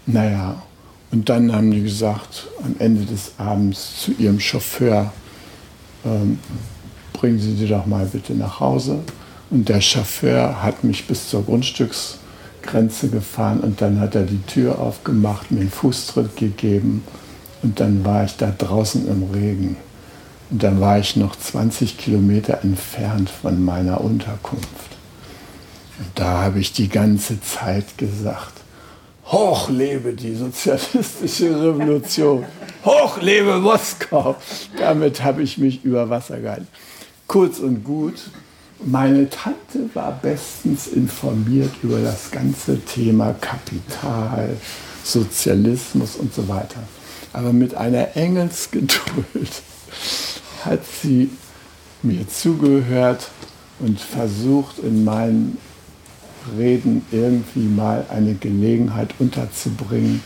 Naja, 0.06 0.62
und 1.10 1.28
dann 1.28 1.52
haben 1.52 1.70
die 1.70 1.82
gesagt, 1.82 2.48
am 2.64 2.76
Ende 2.78 3.04
des 3.04 3.32
Abends 3.38 4.00
zu 4.00 4.12
ihrem 4.12 4.40
Chauffeur, 4.40 5.12
ähm, 6.04 6.38
bringen 7.12 7.38
Sie 7.38 7.56
sie 7.56 7.66
doch 7.66 7.86
mal 7.86 8.06
bitte 8.06 8.34
nach 8.34 8.60
Hause. 8.60 9.00
Und 9.50 9.68
der 9.68 9.80
Chauffeur 9.80 10.62
hat 10.62 10.84
mich 10.84 11.06
bis 11.06 11.28
zur 11.28 11.42
Grundstücksgrenze 12.66 13.08
gefahren 13.08 13.60
und 13.60 13.80
dann 13.80 14.00
hat 14.00 14.14
er 14.14 14.24
die 14.24 14.42
Tür 14.42 14.78
aufgemacht, 14.78 15.50
mir 15.50 15.60
einen 15.60 15.70
Fußtritt 15.70 16.36
gegeben 16.36 17.04
und 17.62 17.80
dann 17.80 18.04
war 18.04 18.24
ich 18.24 18.36
da 18.36 18.52
draußen 18.56 19.08
im 19.08 19.30
Regen. 19.32 19.76
Und 20.50 20.62
dann 20.62 20.80
war 20.80 20.98
ich 20.98 21.16
noch 21.16 21.34
20 21.36 21.98
Kilometer 21.98 22.62
entfernt 22.62 23.30
von 23.30 23.64
meiner 23.64 24.00
Unterkunft. 24.00 24.66
Und 25.98 26.08
da 26.14 26.42
habe 26.42 26.60
ich 26.60 26.72
die 26.72 26.88
ganze 26.88 27.40
Zeit 27.40 27.98
gesagt, 27.98 28.52
hoch 29.26 29.70
lebe 29.70 30.12
die 30.12 30.34
sozialistische 30.34 31.50
Revolution, 31.50 32.44
hoch 32.84 33.20
lebe 33.20 33.58
Moskau. 33.58 34.36
Damit 34.78 35.24
habe 35.24 35.42
ich 35.42 35.58
mich 35.58 35.84
über 35.84 36.10
Wasser 36.10 36.38
gehalten. 36.38 36.68
Kurz 37.26 37.58
und 37.58 37.82
gut, 37.82 38.30
meine 38.84 39.28
Tante 39.30 39.88
war 39.94 40.12
bestens 40.20 40.86
informiert 40.88 41.70
über 41.82 42.00
das 42.00 42.30
ganze 42.30 42.78
Thema 42.80 43.34
Kapital, 43.40 44.56
Sozialismus 45.02 46.16
und 46.16 46.34
so 46.34 46.46
weiter. 46.48 46.80
Aber 47.32 47.52
mit 47.52 47.74
einer 47.74 48.16
Engelsgeduld 48.16 49.62
hat 50.64 50.80
sie 51.02 51.30
mir 52.02 52.28
zugehört 52.28 53.30
und 53.80 54.00
versucht 54.00 54.78
in 54.78 55.04
meinen 55.04 55.58
Reden 56.56 57.04
irgendwie 57.10 57.66
mal 57.66 58.04
eine 58.08 58.34
Gelegenheit 58.34 59.14
unterzubringen, 59.18 60.22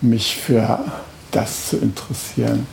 mich 0.00 0.36
für 0.36 0.84
das 1.30 1.68
zu 1.68 1.76
interessieren, 1.78 2.66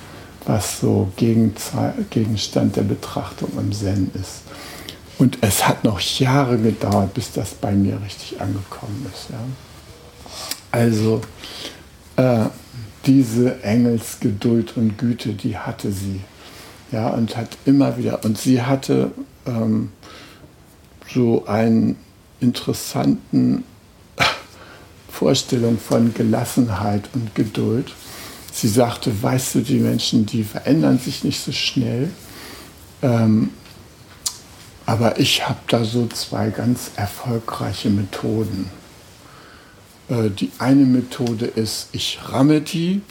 was 0.46 0.80
so 0.80 1.12
Gegenstand 1.18 2.76
der 2.76 2.84
Betrachtung 2.84 3.52
im 3.58 3.72
Zen 3.72 4.12
ist. 4.14 4.44
Und 5.20 5.38
es 5.42 5.68
hat 5.68 5.84
noch 5.84 6.00
Jahre 6.00 6.58
gedauert, 6.58 7.14
bis 7.14 7.34
das 7.34 7.54
bei 7.54 7.74
mir 7.74 8.02
richtig 8.02 8.40
angekommen 8.40 9.06
ist. 9.14 9.28
Ja. 9.30 9.40
Also 10.72 11.22
äh, 12.16 12.46
diese 13.06 13.62
Engelsgeduld 13.62 14.78
und 14.78 14.98
Güte, 14.98 15.34
die 15.34 15.58
hatte 15.58 15.92
sie. 15.92 16.22
Ja, 16.94 17.10
und 17.10 17.36
hat 17.36 17.50
immer 17.66 17.98
wieder, 17.98 18.24
und 18.24 18.38
sie 18.38 18.62
hatte 18.62 19.12
ähm, 19.46 19.92
so 21.14 21.46
einen 21.46 21.98
interessanten 22.40 23.66
Vorstellung 25.12 25.78
von 25.78 26.14
Gelassenheit 26.14 27.10
und 27.14 27.36
Geduld. 27.36 27.94
Sie 28.54 28.70
sagte, 28.70 29.12
weißt 29.22 29.56
du, 29.56 29.60
die 29.60 29.80
Menschen, 29.80 30.26
die 30.26 30.44
verändern 30.44 30.98
sich 30.98 31.26
nicht 31.26 31.42
so 31.42 31.52
schnell. 31.52 32.10
Ähm, 33.02 33.50
aber 34.90 35.20
ich 35.20 35.48
habe 35.48 35.60
da 35.68 35.84
so 35.84 36.08
zwei 36.08 36.50
ganz 36.50 36.90
erfolgreiche 36.96 37.92
Methoden. 37.92 38.72
Äh, 40.10 40.32
die 40.32 40.50
eine 40.58 40.84
Methode 40.84 41.46
ist, 41.46 41.90
ich 41.92 42.18
ramme 42.28 42.60
die 42.60 43.04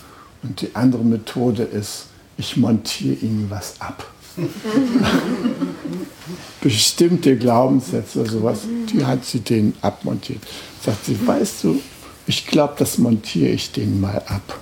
und 0.43 0.61
die 0.61 0.75
andere 0.75 1.05
Methode 1.05 1.63
ist, 1.63 2.07
ich 2.37 2.57
montiere 2.57 3.15
ihnen 3.15 3.47
was 3.49 3.81
ab. 3.81 4.11
Bestimmte 6.61 7.37
Glaubenssätze 7.37 8.23
oder 8.23 8.31
sowas, 8.31 8.59
die 8.93 9.07
hat 9.07 9.25
sie 9.25 9.39
denen 9.39 9.75
abmontiert. 9.81 10.43
Sagt 10.85 11.05
sie, 11.05 11.29
weißt 11.29 11.63
du, 11.63 11.81
ich 12.27 12.49
glaube, 12.49 12.75
das 12.77 12.99
montiere 12.99 13.51
ich 13.51 13.71
denen 13.71 14.01
mal 14.01 14.21
ab. 14.27 14.59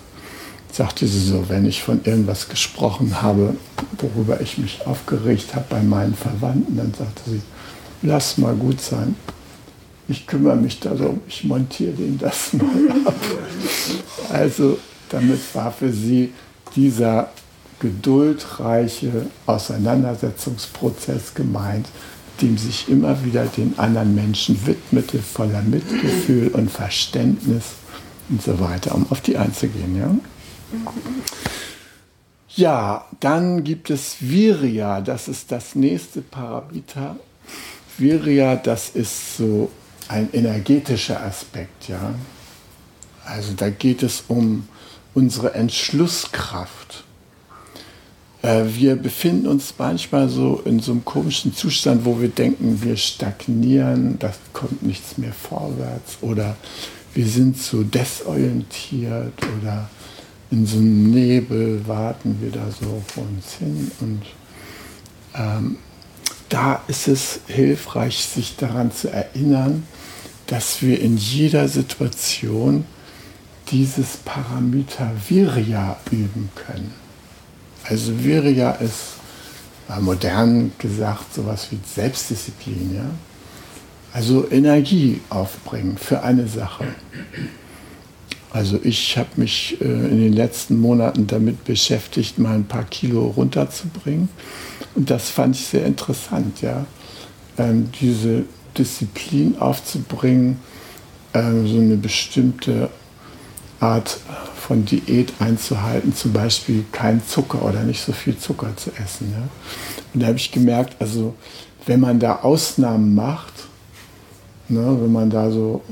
Sagte 0.76 1.06
sie 1.06 1.20
so, 1.20 1.48
wenn 1.48 1.64
ich 1.64 1.82
von 1.82 2.02
irgendwas 2.04 2.50
gesprochen 2.50 3.22
habe, 3.22 3.56
worüber 3.96 4.42
ich 4.42 4.58
mich 4.58 4.86
aufgeregt 4.86 5.54
habe 5.54 5.64
bei 5.70 5.80
meinen 5.80 6.12
Verwandten, 6.12 6.76
dann 6.76 6.92
sagte 6.92 7.30
sie, 7.30 7.40
lass 8.02 8.36
mal 8.36 8.54
gut 8.54 8.82
sein. 8.82 9.16
Ich 10.06 10.26
kümmere 10.26 10.56
mich 10.56 10.78
darum, 10.78 11.22
ich 11.26 11.44
montiere 11.44 11.92
denen 11.92 12.18
das 12.18 12.52
mal 12.52 13.06
ab. 13.06 13.14
Also 14.28 14.76
damit 15.08 15.40
war 15.54 15.72
für 15.72 15.90
sie 15.90 16.34
dieser 16.74 17.30
geduldreiche 17.80 19.28
Auseinandersetzungsprozess 19.46 21.32
gemeint, 21.32 21.88
dem 22.42 22.58
sich 22.58 22.90
immer 22.90 23.24
wieder 23.24 23.46
den 23.46 23.78
anderen 23.78 24.14
Menschen 24.14 24.66
widmete, 24.66 25.20
voller 25.20 25.62
Mitgefühl 25.62 26.48
und 26.48 26.70
Verständnis 26.70 27.64
und 28.28 28.42
so 28.42 28.60
weiter, 28.60 28.94
um 28.94 29.06
auf 29.08 29.22
die 29.22 29.38
einzugehen. 29.38 29.96
Ja, 29.96 30.14
ja 32.48 33.04
dann 33.20 33.64
gibt 33.64 33.90
es 33.90 34.16
Virya, 34.20 35.00
das 35.00 35.28
ist 35.28 35.52
das 35.52 35.74
nächste 35.74 36.22
Paramita. 36.22 37.16
Virya, 37.98 38.56
das 38.56 38.90
ist 38.90 39.36
so 39.36 39.70
ein 40.08 40.28
energetischer 40.32 41.22
Aspekt. 41.22 41.88
Ja? 41.88 42.14
Also 43.24 43.52
da 43.54 43.70
geht 43.70 44.02
es 44.02 44.24
um 44.28 44.68
unsere 45.14 45.54
Entschlusskraft 45.54 47.04
äh, 48.46 48.64
wir 48.68 48.96
befinden 48.96 49.48
uns 49.48 49.74
manchmal 49.76 50.28
so 50.28 50.62
in 50.64 50.78
so 50.78 50.92
einem 50.92 51.04
komischen 51.04 51.52
Zustand, 51.54 52.04
wo 52.04 52.20
wir 52.20 52.28
denken, 52.28 52.80
wir 52.82 52.96
stagnieren, 52.96 54.18
da 54.18 54.32
kommt 54.52 54.82
nichts 54.82 55.18
mehr 55.18 55.32
vorwärts 55.32 56.18
oder 56.20 56.56
wir 57.14 57.26
sind 57.26 57.58
so 57.58 57.82
desorientiert 57.82 59.32
oder 59.58 59.88
in 60.50 60.66
so 60.66 60.78
einem 60.78 61.10
Nebel 61.10 61.86
warten 61.86 62.38
wir 62.40 62.50
da 62.50 62.70
so 62.70 63.02
vor 63.06 63.24
uns 63.24 63.54
hin. 63.54 63.90
Und 64.00 64.22
ähm, 65.34 65.78
da 66.48 66.82
ist 66.86 67.08
es 67.08 67.40
hilfreich, 67.46 68.24
sich 68.24 68.56
daran 68.56 68.92
zu 68.92 69.10
erinnern, 69.10 69.86
dass 70.46 70.82
wir 70.82 71.00
in 71.00 71.16
jeder 71.16 71.68
Situation 71.68 72.84
dieses 73.70 74.18
Parameter 74.18 75.10
Virya 75.28 75.96
üben 76.12 76.50
können. 76.54 76.94
Also 77.84 78.22
Virya 78.22 78.72
ist 78.72 79.16
modern 80.00 80.72
gesagt 80.78 81.34
sowas 81.34 81.68
wie 81.70 81.78
Selbstdisziplin. 81.84 82.94
Ja? 82.94 83.10
Also 84.12 84.48
Energie 84.50 85.20
aufbringen 85.30 85.98
für 85.98 86.22
eine 86.22 86.46
Sache. 86.46 86.84
Also 88.56 88.80
ich 88.82 89.18
habe 89.18 89.28
mich 89.36 89.76
äh, 89.82 89.84
in 89.84 90.18
den 90.18 90.32
letzten 90.32 90.80
Monaten 90.80 91.26
damit 91.26 91.64
beschäftigt, 91.64 92.38
mal 92.38 92.54
ein 92.54 92.64
paar 92.64 92.84
Kilo 92.84 93.26
runterzubringen. 93.36 94.30
Und 94.94 95.10
das 95.10 95.28
fand 95.28 95.56
ich 95.56 95.66
sehr 95.66 95.84
interessant, 95.84 96.62
ja. 96.62 96.86
Ähm, 97.58 97.90
diese 98.00 98.44
Disziplin 98.78 99.58
aufzubringen, 99.58 100.56
ähm, 101.34 101.68
so 101.68 101.76
eine 101.78 101.98
bestimmte 101.98 102.88
Art 103.78 104.20
von 104.58 104.86
Diät 104.86 105.34
einzuhalten, 105.38 106.14
zum 106.14 106.32
Beispiel 106.32 106.86
kein 106.92 107.22
Zucker 107.26 107.62
oder 107.62 107.82
nicht 107.82 108.02
so 108.02 108.12
viel 108.12 108.38
Zucker 108.38 108.74
zu 108.74 108.90
essen. 108.92 109.32
Ja? 109.32 109.48
Und 110.14 110.22
da 110.22 110.28
habe 110.28 110.38
ich 110.38 110.50
gemerkt, 110.50 110.96
also 110.98 111.34
wenn 111.84 112.00
man 112.00 112.20
da 112.20 112.36
Ausnahmen 112.36 113.14
macht, 113.14 113.52
ne, 114.70 114.96
wenn 114.98 115.12
man 115.12 115.28
da 115.28 115.50
so 115.50 115.82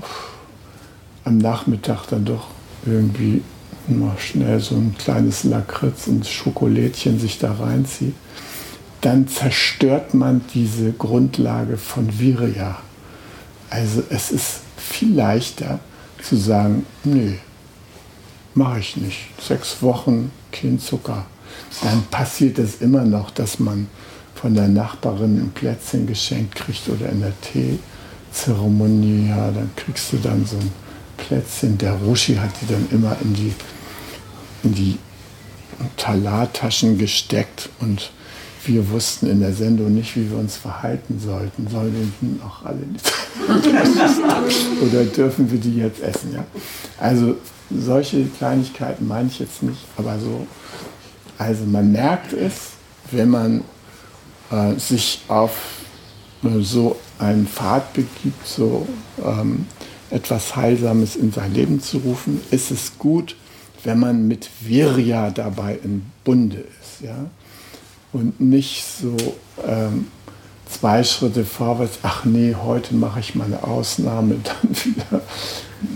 am 1.24 1.36
Nachmittag 1.36 2.06
dann 2.06 2.24
doch 2.24 2.53
irgendwie 2.86 3.42
mal 3.88 4.16
schnell 4.18 4.60
so 4.60 4.76
ein 4.76 4.94
kleines 4.98 5.44
Lakritz 5.44 6.06
und 6.06 6.26
Schokolädchen 6.26 7.18
sich 7.18 7.38
da 7.38 7.52
reinzieht, 7.52 8.14
dann 9.00 9.28
zerstört 9.28 10.14
man 10.14 10.40
diese 10.54 10.92
Grundlage 10.92 11.76
von 11.76 12.18
Virya. 12.18 12.78
Also 13.68 14.02
es 14.08 14.30
ist 14.30 14.60
viel 14.76 15.14
leichter 15.14 15.80
zu 16.22 16.36
sagen, 16.36 16.86
nö, 17.04 17.32
mache 18.54 18.80
ich 18.80 18.96
nicht. 18.96 19.28
Sechs 19.40 19.82
Wochen 19.82 20.30
kein 20.52 20.78
Zucker. 20.78 21.26
Dann 21.82 22.02
passiert 22.10 22.58
es 22.58 22.80
immer 22.80 23.04
noch, 23.04 23.30
dass 23.30 23.58
man 23.58 23.88
von 24.34 24.54
der 24.54 24.68
Nachbarin 24.68 25.38
ein 25.38 25.50
Plätzchen 25.50 26.06
geschenkt 26.06 26.54
kriegt 26.54 26.88
oder 26.88 27.08
in 27.10 27.20
der 27.20 27.32
Zeremonie, 28.32 29.28
ja, 29.28 29.50
dann 29.50 29.70
kriegst 29.76 30.12
du 30.12 30.16
dann 30.16 30.44
so 30.44 30.56
ein 30.56 30.72
Plätzchen. 31.26 31.78
Der 31.78 31.94
Rushi 31.94 32.36
hat 32.36 32.50
die 32.60 32.72
dann 32.72 32.86
immer 32.90 33.16
in 33.22 33.34
die, 33.34 33.52
in 34.62 34.74
die 34.74 34.98
Talartaschen 35.96 36.98
gesteckt 36.98 37.68
und 37.80 38.10
wir 38.66 38.90
wussten 38.90 39.28
in 39.28 39.40
der 39.40 39.52
Sendung 39.52 39.94
nicht, 39.94 40.16
wie 40.16 40.30
wir 40.30 40.38
uns 40.38 40.56
verhalten 40.56 41.20
sollten. 41.22 41.68
Sollen 41.68 42.12
wir 42.20 42.46
auch 42.46 42.64
alle 42.64 42.78
nicht? 42.78 43.12
Oder 44.82 45.04
dürfen 45.04 45.50
wir 45.50 45.58
die 45.58 45.76
jetzt 45.76 46.00
essen? 46.00 46.32
Ja? 46.32 46.44
Also 46.98 47.36
solche 47.70 48.24
Kleinigkeiten 48.24 49.06
meine 49.06 49.28
ich 49.28 49.38
jetzt 49.38 49.62
nicht, 49.62 49.80
aber 49.96 50.18
so, 50.18 50.46
also 51.38 51.64
man 51.64 51.92
merkt 51.92 52.32
es, 52.32 52.72
wenn 53.10 53.30
man 53.30 53.64
äh, 54.50 54.78
sich 54.78 55.22
auf 55.28 55.56
äh, 56.42 56.60
so 56.62 56.96
einen 57.18 57.46
Pfad 57.46 57.92
begibt, 57.92 58.46
so 58.46 58.86
ähm, 59.22 59.66
etwas 60.10 60.56
Heilsames 60.56 61.16
in 61.16 61.32
sein 61.32 61.54
Leben 61.54 61.80
zu 61.80 61.98
rufen, 61.98 62.40
ist 62.50 62.70
es 62.70 62.98
gut, 62.98 63.36
wenn 63.84 63.98
man 63.98 64.28
mit 64.28 64.48
Virya 64.60 65.30
dabei 65.30 65.78
im 65.82 66.02
Bunde 66.24 66.64
ist. 66.80 67.02
Ja? 67.02 67.26
Und 68.12 68.40
nicht 68.40 68.84
so 68.84 69.16
ähm, 69.66 70.08
zwei 70.68 71.04
Schritte 71.04 71.44
vorwärts, 71.44 71.98
ach 72.02 72.24
nee, 72.24 72.54
heute 72.54 72.94
mache 72.94 73.20
ich 73.20 73.34
mal 73.34 73.44
eine 73.44 73.62
Ausnahme, 73.64 74.36
dann 74.42 74.70
wieder 74.84 75.22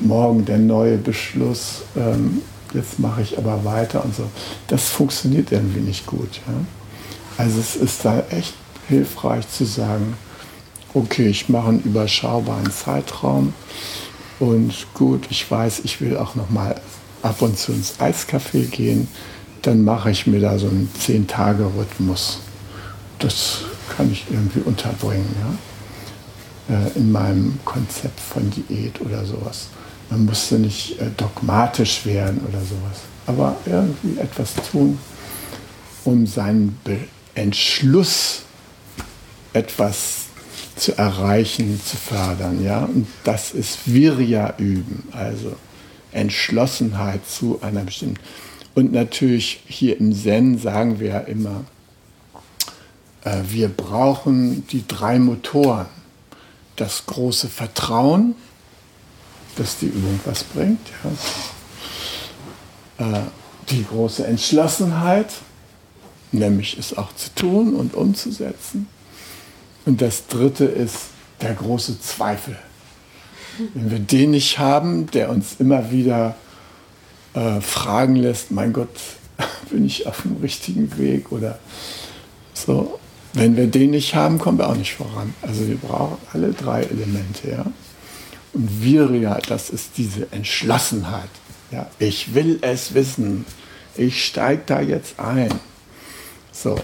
morgen 0.03 0.45
der 0.45 0.59
neue 0.59 0.97
Beschluss, 0.97 1.83
ähm, 1.97 2.43
jetzt 2.75 2.99
mache 2.99 3.23
ich 3.23 3.39
aber 3.39 3.65
weiter 3.65 4.05
und 4.05 4.15
so. 4.15 4.25
Das 4.67 4.89
funktioniert 4.89 5.53
irgendwie 5.53 5.81
nicht 5.81 6.07
gut. 6.07 6.41
Ja? 6.47 6.55
Also 7.39 7.61
es 7.61 7.77
ist 7.77 8.05
da 8.05 8.25
echt 8.31 8.55
hilfreich 8.89 9.49
zu 9.49 9.65
sagen, 9.65 10.15
okay, 10.95 11.29
ich 11.29 11.49
mache 11.49 11.69
einen 11.69 11.83
überschaubaren 11.83 12.71
Zeitraum 12.71 13.53
und 14.41 14.73
gut, 14.95 15.27
ich 15.31 15.51
weiß, 15.51 15.81
ich 15.85 16.01
will 16.01 16.17
auch 16.17 16.35
noch 16.35 16.51
mal 16.51 16.81
ab 17.23 17.43
und 17.43 17.59
zu 17.59 17.73
ins 17.73 17.99
Eiscafé 17.99 18.67
gehen, 18.67 19.09
dann 19.63 19.83
mache 19.85 20.11
ich 20.11 20.27
mir 20.27 20.41
da 20.41 20.59
so 20.59 20.69
einen 20.69 20.89
10-Tage-Rhythmus. 21.01 22.39
Das 23.19 23.63
kann 23.97 24.13
ich 24.13 24.27
irgendwie 24.31 24.61
unterbringen, 24.61 25.35
ja? 25.41 26.77
Äh, 26.77 26.99
in 26.99 27.11
meinem 27.11 27.59
Konzept 27.65 28.21
von 28.21 28.51
Diät 28.51 29.01
oder 29.01 29.25
sowas. 29.25 29.69
Man 30.11 30.27
musste 30.27 30.59
nicht 30.59 31.01
äh, 31.01 31.07
dogmatisch 31.17 32.07
werden 32.07 32.41
oder 32.49 32.61
sowas, 32.61 33.01
aber 33.27 33.57
irgendwie 33.67 34.21
etwas 34.21 34.55
tun, 34.71 34.99
um 36.05 36.27
seinen 36.27 36.79
Entschluss, 37.35 38.43
etwas 39.53 40.28
zu 40.79 40.97
erreichen, 40.97 41.81
zu 41.85 41.97
fördern. 41.97 42.63
Ja? 42.63 42.85
Und 42.85 43.07
das 43.25 43.53
ist 43.53 43.81
Virya 43.87 44.55
üben, 44.59 45.09
also 45.13 45.57
Entschlossenheit 46.13 47.27
zu 47.29 47.61
einer 47.63 47.85
bestimmten. 47.85 48.21
Und 48.75 48.93
natürlich 48.93 49.61
hier 49.67 49.99
im 49.99 50.13
Zen 50.13 50.59
sagen 50.59 51.01
wir 51.01 51.09
ja 51.09 51.19
immer, 51.21 51.65
äh, 53.25 53.43
wir 53.49 53.69
brauchen 53.69 54.67
die 54.69 54.87
drei 54.87 55.19
Motoren. 55.19 55.87
Das 56.77 57.07
große 57.07 57.49
Vertrauen, 57.49 58.37
dass 59.57 59.79
die 59.79 59.87
Übung 59.87 60.21
was 60.25 60.45
bringt. 60.45 60.87
Ja. 62.99 63.19
Äh, 63.19 63.23
die 63.71 63.85
große 63.85 64.27
Entschlossenheit, 64.27 65.33
nämlich 66.33 66.79
es 66.79 66.97
auch 66.97 67.15
zu 67.15 67.35
tun 67.35 67.75
und 67.75 67.95
umzusetzen. 67.95 68.87
Und 69.89 70.03
das 70.03 70.27
dritte 70.27 70.67
ist 70.67 70.99
der 71.41 71.55
große 71.55 71.99
Zweifel. 71.99 72.59
Wenn 73.73 73.91
wir 73.91 73.99
den 73.99 74.33
nicht 74.33 74.59
haben, 74.59 75.11
der 75.13 75.31
uns 75.31 75.57
immer 75.61 75.91
wieder 75.91 76.37
äh, 77.33 77.63
fragen 77.63 78.15
lässt, 78.15 78.51
mein 78.51 78.75
Gott, 78.75 78.91
bin 79.71 79.87
ich 79.87 80.07
auf 80.07 80.21
dem 80.21 80.37
richtigen 80.43 80.99
Weg 80.99 81.33
oder 81.33 81.59
so, 82.53 83.01
wenn 83.33 83.57
wir 83.57 83.67
den 83.67 83.93
nicht 83.93 84.15
haben, 84.15 84.39
kommen 84.39 84.59
wir 84.59 84.69
auch 84.69 84.77
nicht 84.77 84.93
voran. 84.93 85.33
Also 85.41 85.67
wir 85.67 85.79
brauchen 85.79 86.19
alle 86.35 86.53
drei 86.53 86.83
Elemente. 86.83 87.51
Ja? 87.51 87.65
Und 88.53 88.85
Virya, 88.85 89.39
das 89.49 89.71
ist 89.71 89.93
diese 89.97 90.31
Entschlossenheit. 90.33 91.31
Ja? 91.71 91.89
Ich 91.99 92.35
will 92.35 92.59
es 92.61 92.93
wissen. 92.93 93.47
Ich 93.97 94.27
steige 94.27 94.65
da 94.67 94.83
jetzt 94.83 95.19
ein. 95.19 95.49
So, 96.53 96.79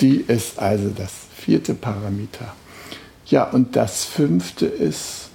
die 0.00 0.16
ist 0.16 0.58
also 0.58 0.90
das 0.90 1.10
vierte 1.36 1.74
Parameter. 1.74 2.54
Ja, 3.26 3.44
und 3.44 3.76
das 3.76 4.04
fünfte 4.04 4.66
ist 4.66 5.28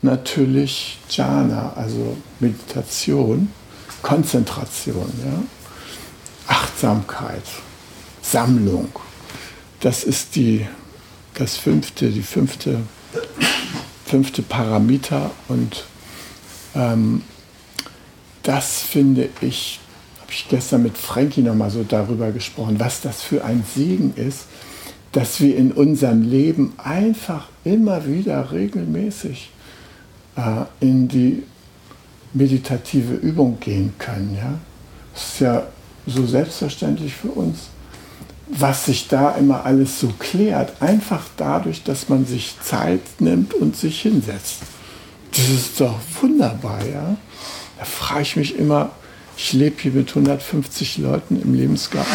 natürlich 0.00 0.98
Jhana, 1.08 1.72
also 1.76 2.16
Meditation, 2.40 3.50
Konzentration, 4.02 5.12
ja? 5.24 5.42
Achtsamkeit, 6.48 7.44
Sammlung. 8.20 8.88
Das 9.80 10.04
ist 10.04 10.34
die, 10.34 10.66
das 11.34 11.56
fünfte, 11.56 12.10
die 12.10 12.22
fünfte, 12.22 12.80
fünfte 14.04 14.42
Parameter 14.42 15.30
und 15.48 15.84
ähm, 16.74 17.22
das 18.42 18.80
finde 18.80 19.28
ich, 19.40 19.78
ich 20.32 20.48
gestern 20.48 20.82
mit 20.82 20.96
Frankie 20.96 21.42
nochmal 21.42 21.70
so 21.70 21.84
darüber 21.86 22.30
gesprochen, 22.32 22.78
was 22.78 23.00
das 23.00 23.22
für 23.22 23.44
ein 23.44 23.64
Segen 23.74 24.14
ist, 24.16 24.46
dass 25.12 25.40
wir 25.40 25.56
in 25.56 25.72
unserem 25.72 26.22
Leben 26.22 26.72
einfach 26.78 27.48
immer 27.64 28.06
wieder 28.06 28.50
regelmäßig 28.50 29.50
äh, 30.36 30.64
in 30.80 31.08
die 31.08 31.42
meditative 32.32 33.14
Übung 33.14 33.60
gehen 33.60 33.92
können. 33.98 34.36
Ja? 34.36 34.58
Das 35.12 35.34
ist 35.34 35.40
ja 35.40 35.62
so 36.06 36.26
selbstverständlich 36.26 37.14
für 37.14 37.28
uns, 37.28 37.68
was 38.48 38.86
sich 38.86 39.08
da 39.08 39.32
immer 39.32 39.64
alles 39.64 40.00
so 40.00 40.08
klärt, 40.18 40.80
einfach 40.80 41.24
dadurch, 41.36 41.82
dass 41.84 42.08
man 42.08 42.26
sich 42.26 42.56
Zeit 42.62 43.02
nimmt 43.18 43.54
und 43.54 43.76
sich 43.76 44.00
hinsetzt. 44.00 44.62
Das 45.30 45.48
ist 45.48 45.80
doch 45.80 45.98
wunderbar, 46.20 46.84
ja. 46.84 47.16
Da 47.78 47.84
frage 47.84 48.22
ich 48.22 48.36
mich 48.36 48.56
immer, 48.56 48.90
ich 49.42 49.52
lebe 49.54 49.82
hier 49.82 49.90
mit 49.90 50.08
150 50.08 50.98
Leuten 50.98 51.42
im 51.42 51.54
Lebensgarten, 51.54 52.12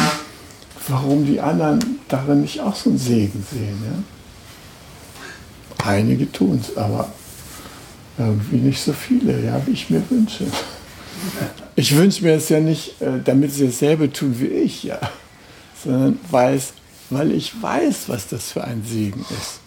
warum 0.88 1.26
die 1.26 1.42
anderen 1.42 2.00
darin 2.08 2.40
nicht 2.42 2.62
auch 2.62 2.74
so 2.74 2.90
einen 2.90 2.98
Segen 2.98 3.46
sehen. 3.52 3.78
Ja? 3.84 5.86
Einige 5.86 6.32
tun 6.32 6.64
es, 6.64 6.78
aber 6.78 7.12
irgendwie 8.18 8.58
nicht 8.58 8.82
so 8.82 8.94
viele, 8.94 9.44
ja, 9.44 9.62
wie 9.66 9.72
ich 9.72 9.90
mir 9.90 10.02
wünsche. 10.10 10.46
Ich 11.76 11.98
wünsche 11.98 12.24
mir 12.24 12.36
es 12.36 12.48
ja 12.48 12.62
nicht, 12.62 13.02
äh, 13.02 13.20
damit 13.24 13.54
sie 13.54 13.66
dasselbe 13.66 14.12
tun 14.12 14.40
wie 14.40 14.48
ich, 14.48 14.84
ja, 14.84 15.00
sondern 15.84 16.18
weil, 16.32 16.62
weil 17.10 17.34
ich 17.34 17.62
weiß, 17.62 18.08
was 18.08 18.30
das 18.30 18.54
für 18.54 18.64
ein 18.64 18.86
Segen 18.86 19.26
ist. 19.42 19.60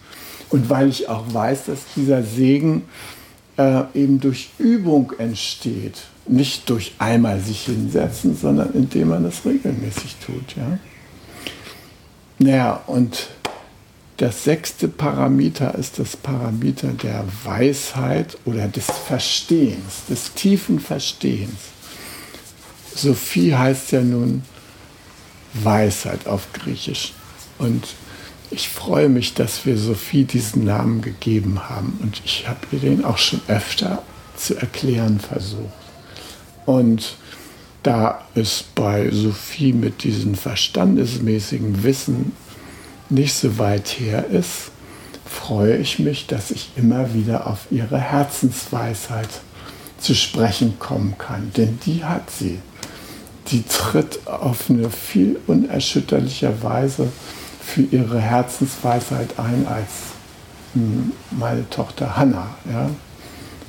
Und 0.49 0.69
weil 0.69 0.89
ich 0.89 1.07
auch 1.07 1.31
weiß, 1.31 1.65
dass 1.65 1.79
dieser 1.95 2.23
Segen 2.23 2.83
äh, 3.57 3.83
eben 3.93 4.19
durch 4.19 4.49
Übung 4.57 5.13
entsteht. 5.17 6.03
Nicht 6.27 6.69
durch 6.69 6.93
einmal 6.99 7.39
sich 7.39 7.65
hinsetzen, 7.65 8.37
sondern 8.37 8.73
indem 8.73 9.09
man 9.09 9.23
das 9.23 9.45
regelmäßig 9.45 10.17
tut. 10.25 10.55
Ja? 10.55 10.77
Naja, 12.39 12.81
und 12.87 13.27
das 14.17 14.43
sechste 14.43 14.87
Parameter 14.87 15.73
ist 15.75 15.97
das 15.97 16.15
Parameter 16.15 16.89
der 16.89 17.25
Weisheit 17.43 18.37
oder 18.45 18.67
des 18.67 18.85
Verstehens, 18.85 20.05
des 20.09 20.33
tiefen 20.33 20.79
Verstehens. 20.79 21.57
Sophie 22.95 23.55
heißt 23.55 23.93
ja 23.93 24.01
nun 24.01 24.43
Weisheit 25.53 26.27
auf 26.27 26.53
Griechisch. 26.53 27.13
Und 27.57 27.83
ich 28.51 28.69
freue 28.69 29.09
mich, 29.09 29.33
dass 29.33 29.65
wir 29.65 29.77
Sophie 29.77 30.25
diesen 30.25 30.65
Namen 30.65 31.01
gegeben 31.01 31.69
haben. 31.69 31.97
Und 32.01 32.21
ich 32.25 32.47
habe 32.47 32.59
ihr 32.71 32.79
den 32.79 33.05
auch 33.05 33.17
schon 33.17 33.41
öfter 33.47 34.03
zu 34.35 34.55
erklären 34.55 35.19
versucht. 35.19 35.71
Und 36.65 37.15
da 37.83 38.25
es 38.35 38.63
bei 38.75 39.09
Sophie 39.09 39.73
mit 39.73 40.03
diesem 40.03 40.35
verstandesmäßigen 40.35 41.83
Wissen 41.83 42.33
nicht 43.09 43.33
so 43.33 43.57
weit 43.57 43.87
her 43.99 44.27
ist, 44.27 44.71
freue 45.25 45.77
ich 45.77 45.97
mich, 45.97 46.27
dass 46.27 46.51
ich 46.51 46.71
immer 46.75 47.13
wieder 47.13 47.47
auf 47.47 47.67
ihre 47.71 47.99
Herzensweisheit 47.99 49.29
zu 49.97 50.13
sprechen 50.13 50.77
kommen 50.77 51.15
kann. 51.17 51.51
Denn 51.55 51.79
die 51.85 52.03
hat 52.03 52.29
sie. 52.29 52.59
Die 53.47 53.63
tritt 53.63 54.27
auf 54.27 54.69
eine 54.69 54.89
viel 54.89 55.39
unerschütterlicher 55.47 56.61
Weise 56.61 57.07
für 57.73 57.81
ihre 57.81 58.19
Herzensweisheit 58.19 59.39
ein 59.39 59.65
als 59.67 59.89
hm, 60.73 61.11
meine 61.31 61.69
Tochter 61.69 62.15
Hannah. 62.15 62.55
Ja? 62.69 62.89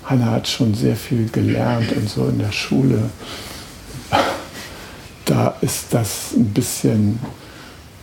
Hannah 0.05 0.33
hat 0.33 0.49
schon 0.49 0.75
sehr 0.75 0.97
viel 0.97 1.29
gelernt 1.29 1.93
und 1.93 2.09
so 2.09 2.27
in 2.27 2.39
der 2.39 2.53
Schule. 2.53 3.11
Da 5.25 5.55
ist 5.61 5.95
das 5.95 6.33
ein 6.37 6.53
bisschen 6.53 7.21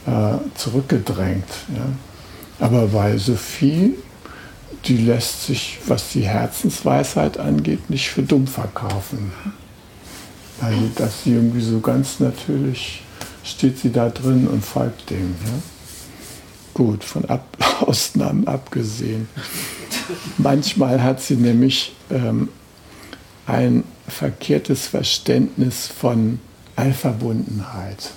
äh, 0.07 0.37
zurückgedrängt. 0.55 1.49
Ja? 1.75 2.65
Aber 2.65 2.87
bei 2.87 3.17
Sophie 3.17 3.95
die 4.85 4.97
lässt 4.97 5.45
sich, 5.45 5.79
was 5.87 6.09
die 6.09 6.27
Herzensweisheit 6.27 7.37
angeht, 7.37 7.89
nicht 7.89 8.09
für 8.09 8.23
dumm 8.23 8.47
verkaufen. 8.47 9.31
Also, 10.61 10.89
dass 10.95 11.23
sie 11.23 11.33
irgendwie 11.33 11.61
so 11.61 11.79
ganz 11.79 12.19
natürlich 12.19 13.03
steht 13.43 13.79
sie 13.79 13.91
da 13.91 14.09
drin 14.09 14.47
und 14.47 14.63
folgt 14.63 15.09
dem. 15.09 15.35
Ja? 15.45 15.78
Gut, 16.79 17.03
von 17.03 17.25
Ab 17.25 17.57
Ausnahmen 17.81 18.47
abgesehen. 18.47 19.27
Manchmal 20.37 21.03
hat 21.03 21.19
sie 21.19 21.35
nämlich 21.35 21.93
ähm, 22.09 22.47
ein 23.45 23.83
verkehrtes 24.07 24.87
Verständnis 24.87 25.87
von 25.87 26.39
Allverbundenheit. 26.77 28.11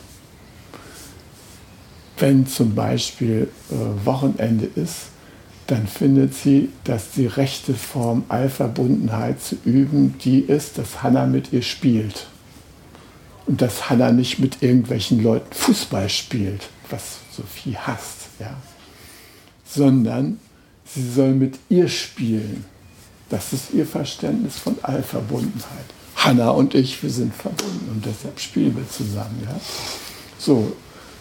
Wenn 2.18 2.46
zum 2.46 2.76
Beispiel 2.76 3.48
äh, 3.68 4.06
Wochenende 4.06 4.68
ist, 4.76 5.06
dann 5.66 5.88
findet 5.88 6.32
sie, 6.32 6.68
dass 6.84 7.10
die 7.10 7.26
rechte 7.26 7.74
Form 7.74 8.22
Allverbundenheit 8.28 9.42
zu 9.42 9.56
üben 9.64 10.14
die 10.22 10.38
ist, 10.38 10.78
dass 10.78 11.02
Hannah 11.02 11.26
mit 11.26 11.52
ihr 11.52 11.62
spielt. 11.62 12.28
Und 13.44 13.60
dass 13.60 13.90
Hannah 13.90 14.12
nicht 14.12 14.38
mit 14.38 14.62
irgendwelchen 14.62 15.20
Leuten 15.20 15.52
Fußball 15.52 16.08
spielt, 16.08 16.68
was 16.90 17.16
Sophie 17.36 17.76
hasst, 17.76 18.21
ja. 18.42 18.56
sondern 19.64 20.38
sie 20.84 21.10
soll 21.10 21.32
mit 21.32 21.58
ihr 21.68 21.88
spielen. 21.88 22.64
Das 23.30 23.52
ist 23.52 23.72
ihr 23.72 23.86
Verständnis 23.86 24.58
von 24.58 24.76
Allverbundenheit. 24.82 25.86
Hannah 26.16 26.50
und 26.50 26.74
ich, 26.74 27.02
wir 27.02 27.10
sind 27.10 27.34
verbunden 27.34 27.88
und 27.90 28.04
deshalb 28.04 28.38
spielen 28.38 28.76
wir 28.76 28.88
zusammen. 28.88 29.42
Ja? 29.44 29.58
So, 30.38 30.72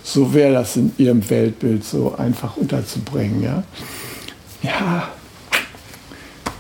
so 0.04 0.34
wäre 0.34 0.54
das 0.54 0.76
in 0.76 0.92
ihrem 0.98 1.28
Weltbild 1.30 1.84
so 1.84 2.16
einfach 2.16 2.58
unterzubringen. 2.58 3.42
Ja? 3.42 3.64
ja, 4.62 5.10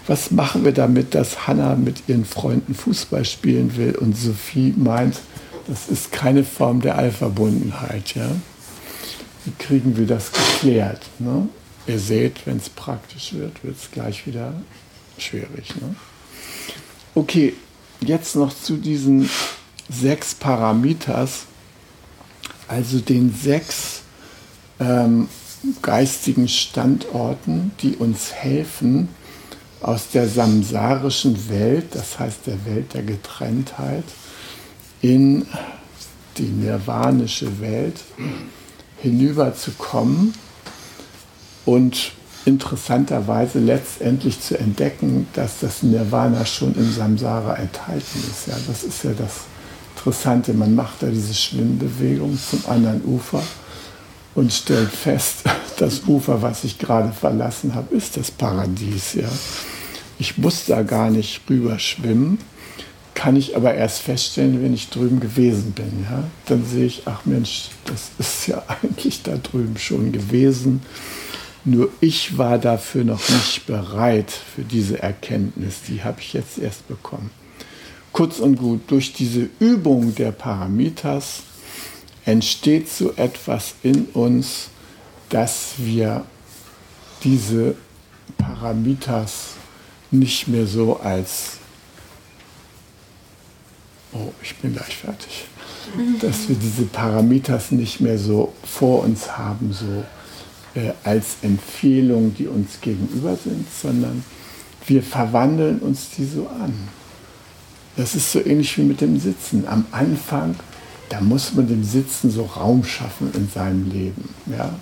was 0.07 0.31
machen 0.31 0.65
wir 0.65 0.71
damit, 0.71 1.13
dass 1.13 1.47
Hannah 1.47 1.75
mit 1.75 2.03
ihren 2.07 2.25
Freunden 2.25 2.73
Fußball 2.73 3.25
spielen 3.25 3.75
will 3.77 3.95
und 3.95 4.17
Sophie 4.17 4.73
meint, 4.75 5.17
das 5.67 5.87
ist 5.89 6.11
keine 6.11 6.43
Form 6.43 6.81
der 6.81 6.97
Allverbundenheit. 6.97 8.15
Ja? 8.15 8.31
Wie 9.45 9.51
kriegen 9.57 9.97
wir 9.97 10.05
das 10.05 10.31
geklärt? 10.31 11.01
Ne? 11.19 11.49
Ihr 11.87 11.99
seht, 11.99 12.45
wenn 12.45 12.57
es 12.57 12.69
praktisch 12.69 13.33
wird, 13.33 13.63
wird 13.63 13.77
es 13.77 13.89
gleich 13.91 14.27
wieder 14.27 14.53
schwierig. 15.17 15.75
Ne? 15.79 15.95
Okay, 17.15 17.53
jetzt 18.01 18.35
noch 18.35 18.53
zu 18.53 18.77
diesen 18.77 19.29
sechs 19.89 20.35
Parameters, 20.35 21.45
also 22.67 22.99
den 22.99 23.33
sechs 23.33 24.01
ähm, 24.79 25.27
geistigen 25.81 26.47
Standorten, 26.47 27.71
die 27.81 27.95
uns 27.95 28.31
helfen, 28.31 29.09
aus 29.81 30.09
der 30.09 30.27
samsarischen 30.27 31.49
Welt, 31.49 31.95
das 31.95 32.19
heißt 32.19 32.45
der 32.45 32.65
Welt 32.65 32.93
der 32.93 33.01
Getrenntheit, 33.01 34.03
in 35.01 35.47
die 36.37 36.43
nirvanische 36.43 37.59
Welt 37.59 37.99
hinüberzukommen 39.01 40.33
und 41.65 42.13
interessanterweise 42.45 43.59
letztendlich 43.59 44.41
zu 44.41 44.57
entdecken, 44.57 45.27
dass 45.33 45.59
das 45.59 45.83
Nirvana 45.83 46.45
schon 46.45 46.75
im 46.75 46.91
Samsara 46.91 47.55
enthalten 47.55 48.19
ist. 48.29 48.47
Ja, 48.47 48.55
das 48.67 48.83
ist 48.83 49.03
ja 49.03 49.11
das 49.11 49.41
Interessante. 49.95 50.53
Man 50.53 50.75
macht 50.75 51.03
da 51.03 51.07
diese 51.07 51.33
Schwimmbewegung 51.33 52.37
zum 52.37 52.63
anderen 52.67 53.03
Ufer 53.05 53.43
und 54.33 54.51
stellt 54.51 54.89
fest, 54.89 55.43
das 55.77 56.03
Ufer, 56.07 56.41
was 56.41 56.63
ich 56.63 56.79
gerade 56.79 57.11
verlassen 57.11 57.75
habe, 57.75 57.95
ist 57.95 58.17
das 58.17 58.31
Paradies. 58.31 59.13
Ja. 59.13 59.29
Ich 60.17 60.37
muss 60.37 60.65
da 60.65 60.81
gar 60.81 61.09
nicht 61.11 61.41
rüber 61.49 61.77
schwimmen, 61.77 62.39
kann 63.21 63.35
ich 63.35 63.55
aber 63.55 63.75
erst 63.75 64.01
feststellen, 64.01 64.63
wenn 64.63 64.73
ich 64.73 64.89
drüben 64.89 65.19
gewesen 65.19 65.73
bin. 65.73 66.07
Ja. 66.09 66.23
Dann 66.47 66.65
sehe 66.65 66.87
ich, 66.87 67.03
ach 67.05 67.23
Mensch, 67.25 67.69
das 67.85 68.09
ist 68.17 68.47
ja 68.47 68.63
eigentlich 68.81 69.21
da 69.21 69.37
drüben 69.37 69.77
schon 69.77 70.11
gewesen. 70.11 70.81
Nur 71.63 71.89
ich 71.99 72.39
war 72.39 72.57
dafür 72.57 73.03
noch 73.03 73.29
nicht 73.29 73.67
bereit 73.67 74.31
für 74.31 74.63
diese 74.63 75.03
Erkenntnis. 75.03 75.81
Die 75.87 76.03
habe 76.03 76.19
ich 76.19 76.33
jetzt 76.33 76.57
erst 76.57 76.87
bekommen. 76.87 77.29
Kurz 78.11 78.39
und 78.39 78.55
gut, 78.55 78.81
durch 78.87 79.13
diese 79.13 79.49
Übung 79.59 80.15
der 80.15 80.31
Paramitas 80.31 81.43
entsteht 82.25 82.89
so 82.89 83.13
etwas 83.17 83.75
in 83.83 84.05
uns, 84.13 84.69
dass 85.29 85.73
wir 85.77 86.25
diese 87.23 87.75
Paramitas 88.39 89.49
nicht 90.09 90.47
mehr 90.47 90.65
so 90.65 90.99
als, 90.99 91.59
oh, 94.13 94.31
ich 94.41 94.55
bin 94.57 94.73
gleich 94.73 94.97
fertig, 94.97 95.45
dass 96.19 96.47
wir 96.47 96.55
diese 96.55 96.83
Paramitas 96.83 97.71
nicht 97.71 98.01
mehr 98.01 98.17
so 98.17 98.53
vor 98.63 99.03
uns 99.03 99.37
haben, 99.37 99.73
so 99.73 100.03
äh, 100.79 100.91
als 101.03 101.37
Empfehlung, 101.41 102.33
die 102.35 102.47
uns 102.47 102.79
gegenüber 102.81 103.35
sind, 103.35 103.65
sondern 103.71 104.23
wir 104.87 105.03
verwandeln 105.03 105.79
uns 105.79 106.09
die 106.17 106.25
so 106.25 106.47
an. 106.47 106.73
Das 107.97 108.15
ist 108.15 108.31
so 108.31 108.39
ähnlich 108.39 108.77
wie 108.77 108.83
mit 108.83 109.01
dem 109.01 109.19
Sitzen. 109.19 109.67
Am 109.67 109.85
Anfang 109.91 110.55
da 111.11 111.19
muss 111.19 111.53
man 111.53 111.67
dem 111.67 111.83
Sitzen 111.83 112.31
so 112.31 112.43
Raum 112.43 112.85
schaffen 112.85 113.33
in 113.33 113.49
seinem 113.49 113.91
Leben. 113.91 114.33
Ja? 114.47 114.73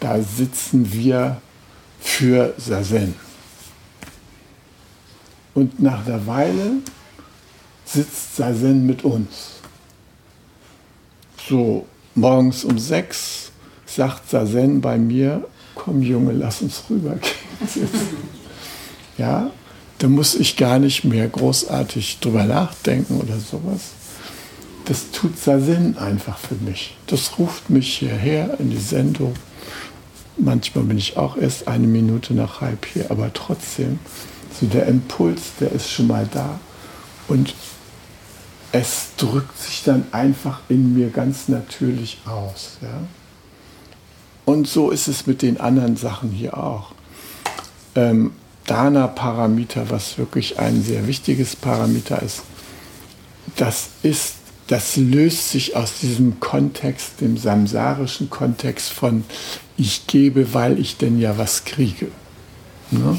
Da 0.00 0.22
sitzen 0.22 0.90
wir 0.90 1.42
für 2.00 2.54
Sazen. 2.56 3.14
Und 5.52 5.78
nach 5.78 6.06
der 6.06 6.26
Weile 6.26 6.76
sitzt 7.92 8.36
Sazen 8.36 8.86
mit 8.86 9.04
uns. 9.04 9.60
So, 11.48 11.86
morgens 12.14 12.64
um 12.64 12.78
sechs 12.78 13.50
sagt 13.86 14.30
Sazen 14.30 14.80
bei 14.80 14.96
mir, 14.98 15.46
komm 15.74 16.02
Junge, 16.02 16.32
lass 16.32 16.62
uns 16.62 16.84
rübergehen. 16.88 17.32
ja, 19.18 19.50
da 19.98 20.08
muss 20.08 20.34
ich 20.34 20.56
gar 20.56 20.78
nicht 20.78 21.04
mehr 21.04 21.28
großartig 21.28 22.18
drüber 22.20 22.44
nachdenken 22.44 23.20
oder 23.20 23.38
sowas 23.38 23.92
das 24.84 25.10
tut 25.10 25.38
Sinn 25.38 25.96
einfach 25.98 26.38
für 26.38 26.54
mich. 26.56 26.96
Das 27.06 27.38
ruft 27.38 27.70
mich 27.70 27.98
hierher 27.98 28.58
in 28.58 28.70
die 28.70 28.78
Sendung. 28.78 29.34
Manchmal 30.36 30.84
bin 30.84 30.98
ich 30.98 31.16
auch 31.16 31.36
erst 31.36 31.68
eine 31.68 31.86
Minute 31.86 32.34
nach 32.34 32.60
halb 32.60 32.86
hier, 32.86 33.10
aber 33.10 33.32
trotzdem, 33.32 33.98
so 34.58 34.66
der 34.66 34.86
Impuls, 34.86 35.40
der 35.60 35.72
ist 35.72 35.90
schon 35.90 36.06
mal 36.06 36.28
da. 36.32 36.58
Und 37.28 37.54
es 38.72 39.10
drückt 39.16 39.58
sich 39.58 39.84
dann 39.84 40.06
einfach 40.12 40.60
in 40.68 40.94
mir 40.94 41.10
ganz 41.10 41.48
natürlich 41.48 42.18
aus. 42.26 42.78
Ja? 42.80 43.02
Und 44.44 44.66
so 44.66 44.90
ist 44.90 45.08
es 45.08 45.26
mit 45.26 45.42
den 45.42 45.60
anderen 45.60 45.96
Sachen 45.96 46.30
hier 46.30 46.56
auch. 46.56 46.92
Ähm, 47.94 48.32
Dana-Parameter, 48.66 49.90
was 49.90 50.18
wirklich 50.18 50.58
ein 50.58 50.82
sehr 50.82 51.06
wichtiges 51.06 51.56
Parameter 51.56 52.22
ist, 52.22 52.42
das 53.56 53.90
ist 54.02 54.36
das 54.68 54.96
löst 54.96 55.50
sich 55.50 55.76
aus 55.76 55.98
diesem 56.00 56.40
Kontext, 56.40 57.20
dem 57.20 57.36
samsarischen 57.36 58.30
Kontext 58.30 58.90
von 58.90 59.24
ich 59.76 60.06
gebe, 60.06 60.54
weil 60.54 60.78
ich 60.78 60.96
denn 60.96 61.18
ja 61.18 61.36
was 61.36 61.64
kriege. 61.64 62.08
Ne? 62.90 63.18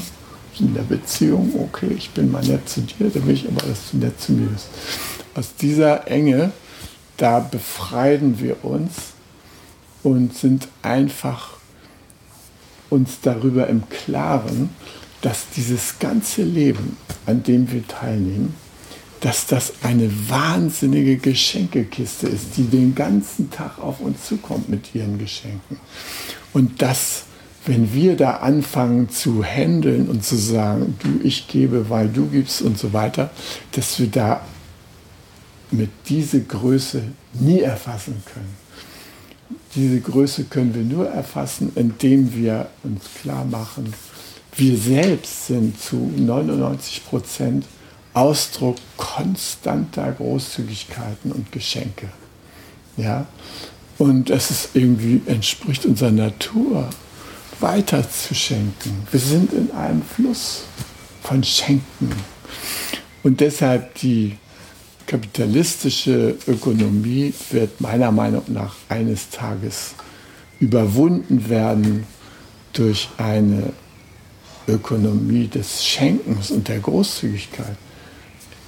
In 0.58 0.74
der 0.74 0.82
Beziehung, 0.82 1.52
okay, 1.60 1.94
ich 1.96 2.10
bin 2.10 2.32
mal 2.32 2.42
nett 2.44 2.68
zu 2.68 2.80
dir, 2.80 3.08
dann 3.08 3.26
will 3.26 3.34
ich 3.34 3.46
aber, 3.46 3.66
dass 3.68 3.90
du 3.92 3.98
nett 3.98 4.20
zu 4.20 4.32
mir 4.32 4.48
bist. 4.48 4.66
Aus 5.34 5.54
dieser 5.56 6.08
Enge, 6.08 6.52
da 7.16 7.40
befreien 7.40 8.40
wir 8.40 8.64
uns 8.64 8.92
und 10.02 10.34
sind 10.36 10.68
einfach 10.82 11.54
uns 12.90 13.20
darüber 13.22 13.66
im 13.68 13.88
Klaren, 13.88 14.70
dass 15.22 15.48
dieses 15.56 15.98
ganze 15.98 16.42
Leben, 16.42 16.96
an 17.26 17.42
dem 17.42 17.70
wir 17.72 17.86
teilnehmen, 17.88 18.54
dass 19.20 19.46
das 19.46 19.72
eine 19.82 20.10
wahnsinnige 20.28 21.16
Geschenkekiste 21.16 22.28
ist, 22.28 22.58
die 22.58 22.64
den 22.64 22.94
ganzen 22.94 23.50
Tag 23.50 23.78
auf 23.78 24.00
uns 24.00 24.26
zukommt 24.26 24.68
mit 24.68 24.94
ihren 24.94 25.18
Geschenken. 25.18 25.78
Und 26.52 26.82
dass, 26.82 27.24
wenn 27.64 27.94
wir 27.94 28.16
da 28.16 28.32
anfangen 28.32 29.08
zu 29.08 29.42
handeln 29.42 30.10
und 30.10 30.22
zu 30.24 30.36
sagen, 30.36 30.98
du, 31.02 31.26
ich 31.26 31.48
gebe, 31.48 31.88
weil 31.88 32.08
du 32.08 32.26
gibst 32.26 32.60
und 32.60 32.78
so 32.78 32.92
weiter, 32.92 33.30
dass 33.72 33.98
wir 33.98 34.08
da 34.08 34.42
mit 35.70 35.90
dieser 36.08 36.40
Größe 36.40 37.02
nie 37.34 37.60
erfassen 37.60 38.22
können. 38.32 38.56
Diese 39.74 40.00
Größe 40.00 40.44
können 40.44 40.74
wir 40.74 40.82
nur 40.82 41.08
erfassen, 41.08 41.72
indem 41.74 42.34
wir 42.34 42.68
uns 42.82 43.04
klar 43.20 43.44
machen, 43.44 43.92
wir 44.56 44.78
selbst 44.78 45.46
sind 45.48 45.80
zu 45.80 45.96
99 45.96 47.04
Prozent 47.06 47.66
Ausdruck 48.12 48.76
konstanter 48.96 50.12
Großzügigkeiten 50.12 51.32
und 51.32 51.50
Geschenke. 51.50 52.08
Ja? 52.96 53.26
Und 53.98 54.30
es 54.30 54.50
ist 54.50 54.68
irgendwie, 54.74 55.20
entspricht 55.26 55.84
unserer 55.86 56.12
Natur, 56.12 56.88
weiter 57.58 58.08
zu 58.08 58.34
schenken. 58.34 59.06
Wir 59.10 59.20
sind 59.20 59.52
in 59.52 59.72
einem 59.72 60.02
Fluss 60.02 60.62
von 61.22 61.42
Schenken. 61.42 62.12
Und 63.24 63.40
deshalb 63.40 63.94
die 63.96 64.36
kapitalistische 65.06 66.36
Ökonomie 66.46 67.32
wird 67.50 67.80
meiner 67.80 68.10
Meinung 68.10 68.42
nach 68.48 68.74
eines 68.88 69.30
Tages 69.30 69.94
überwunden 70.60 71.48
werden 71.48 72.04
durch 72.72 73.08
eine 73.18 73.72
Ökonomie 74.66 75.48
des 75.48 75.84
Schenkens 75.84 76.50
und 76.50 76.68
der 76.68 76.78
Großzügigkeit. 76.78 77.76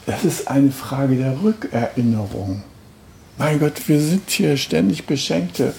Das 0.05 0.25
ist 0.25 0.49
eine 0.49 0.71
Frage 0.71 1.17
der 1.17 1.43
Rückerinnerung. 1.43 2.63
Mein 3.39 3.59
Gott, 3.59 3.89
wir 3.89 4.01
sind 4.01 4.31
hier 4.31 4.57
ständig 4.57 5.05
Beschenkte 5.05 5.75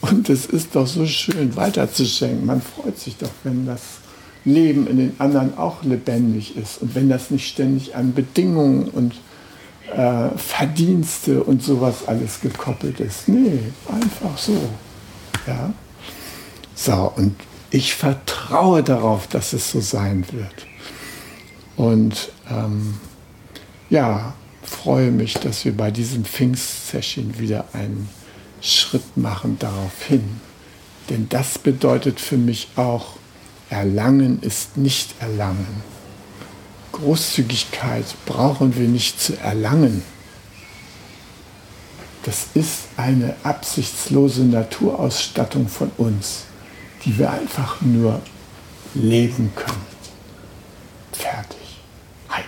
und 0.00 0.28
es 0.28 0.46
ist 0.46 0.76
doch 0.76 0.86
so 0.86 1.06
schön 1.06 1.56
weiterzuschenken. 1.56 2.46
Man 2.46 2.62
freut 2.62 2.98
sich 2.98 3.16
doch, 3.16 3.30
wenn 3.42 3.66
das 3.66 3.80
Leben 4.44 4.86
in 4.86 4.98
den 4.98 5.12
anderen 5.18 5.56
auch 5.58 5.82
lebendig 5.82 6.56
ist 6.56 6.80
und 6.82 6.94
wenn 6.94 7.08
das 7.08 7.30
nicht 7.30 7.48
ständig 7.48 7.96
an 7.96 8.14
Bedingungen 8.14 8.88
und 8.88 9.14
äh, 9.90 10.36
Verdienste 10.36 11.42
und 11.42 11.62
sowas 11.62 12.06
alles 12.06 12.40
gekoppelt 12.40 13.00
ist. 13.00 13.28
Nee, 13.28 13.60
einfach 13.88 14.36
so. 14.36 14.58
Ja? 15.46 15.72
So, 16.74 17.12
und 17.16 17.36
ich 17.70 17.94
vertraue 17.94 18.82
darauf, 18.82 19.26
dass 19.26 19.52
es 19.52 19.70
so 19.70 19.80
sein 19.80 20.24
wird. 20.32 20.66
Und 21.76 22.30
ähm, 22.50 22.98
ja, 23.88 24.34
freue 24.62 25.10
mich, 25.10 25.34
dass 25.34 25.64
wir 25.64 25.76
bei 25.76 25.90
diesem 25.90 26.24
Pfingst-Session 26.24 27.38
wieder 27.38 27.66
einen 27.72 28.08
Schritt 28.60 29.16
machen 29.16 29.58
darauf 29.58 30.02
hin. 30.06 30.40
Denn 31.08 31.28
das 31.28 31.58
bedeutet 31.58 32.20
für 32.20 32.36
mich 32.36 32.68
auch, 32.76 33.16
Erlangen 33.68 34.42
ist 34.42 34.76
nicht 34.76 35.14
Erlangen. 35.20 35.82
Großzügigkeit 37.00 38.04
brauchen 38.26 38.76
wir 38.76 38.86
nicht 38.86 39.20
zu 39.20 39.38
erlangen. 39.38 40.02
Das 42.24 42.48
ist 42.54 42.88
eine 42.98 43.34
absichtslose 43.42 44.42
Naturausstattung 44.42 45.68
von 45.68 45.90
uns, 45.96 46.44
die 47.04 47.18
wir 47.18 47.30
einfach 47.30 47.80
nur 47.80 48.20
leben 48.94 49.52
können. 49.56 49.86
Fertig. 51.12 51.80
Hi. 52.28 52.42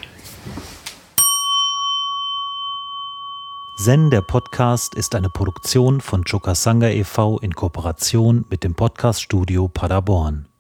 Zen, 3.77 4.11
der 4.11 4.21
Podcast, 4.21 4.95
ist 4.95 5.15
eine 5.15 5.31
Produktion 5.31 6.03
von 6.03 6.25
Chokasanga 6.25 6.89
e.V. 6.89 7.39
in 7.39 7.55
Kooperation 7.55 8.45
mit 8.51 8.65
dem 8.65 8.75
Podcaststudio 8.75 9.69
Paderborn. 9.69 10.52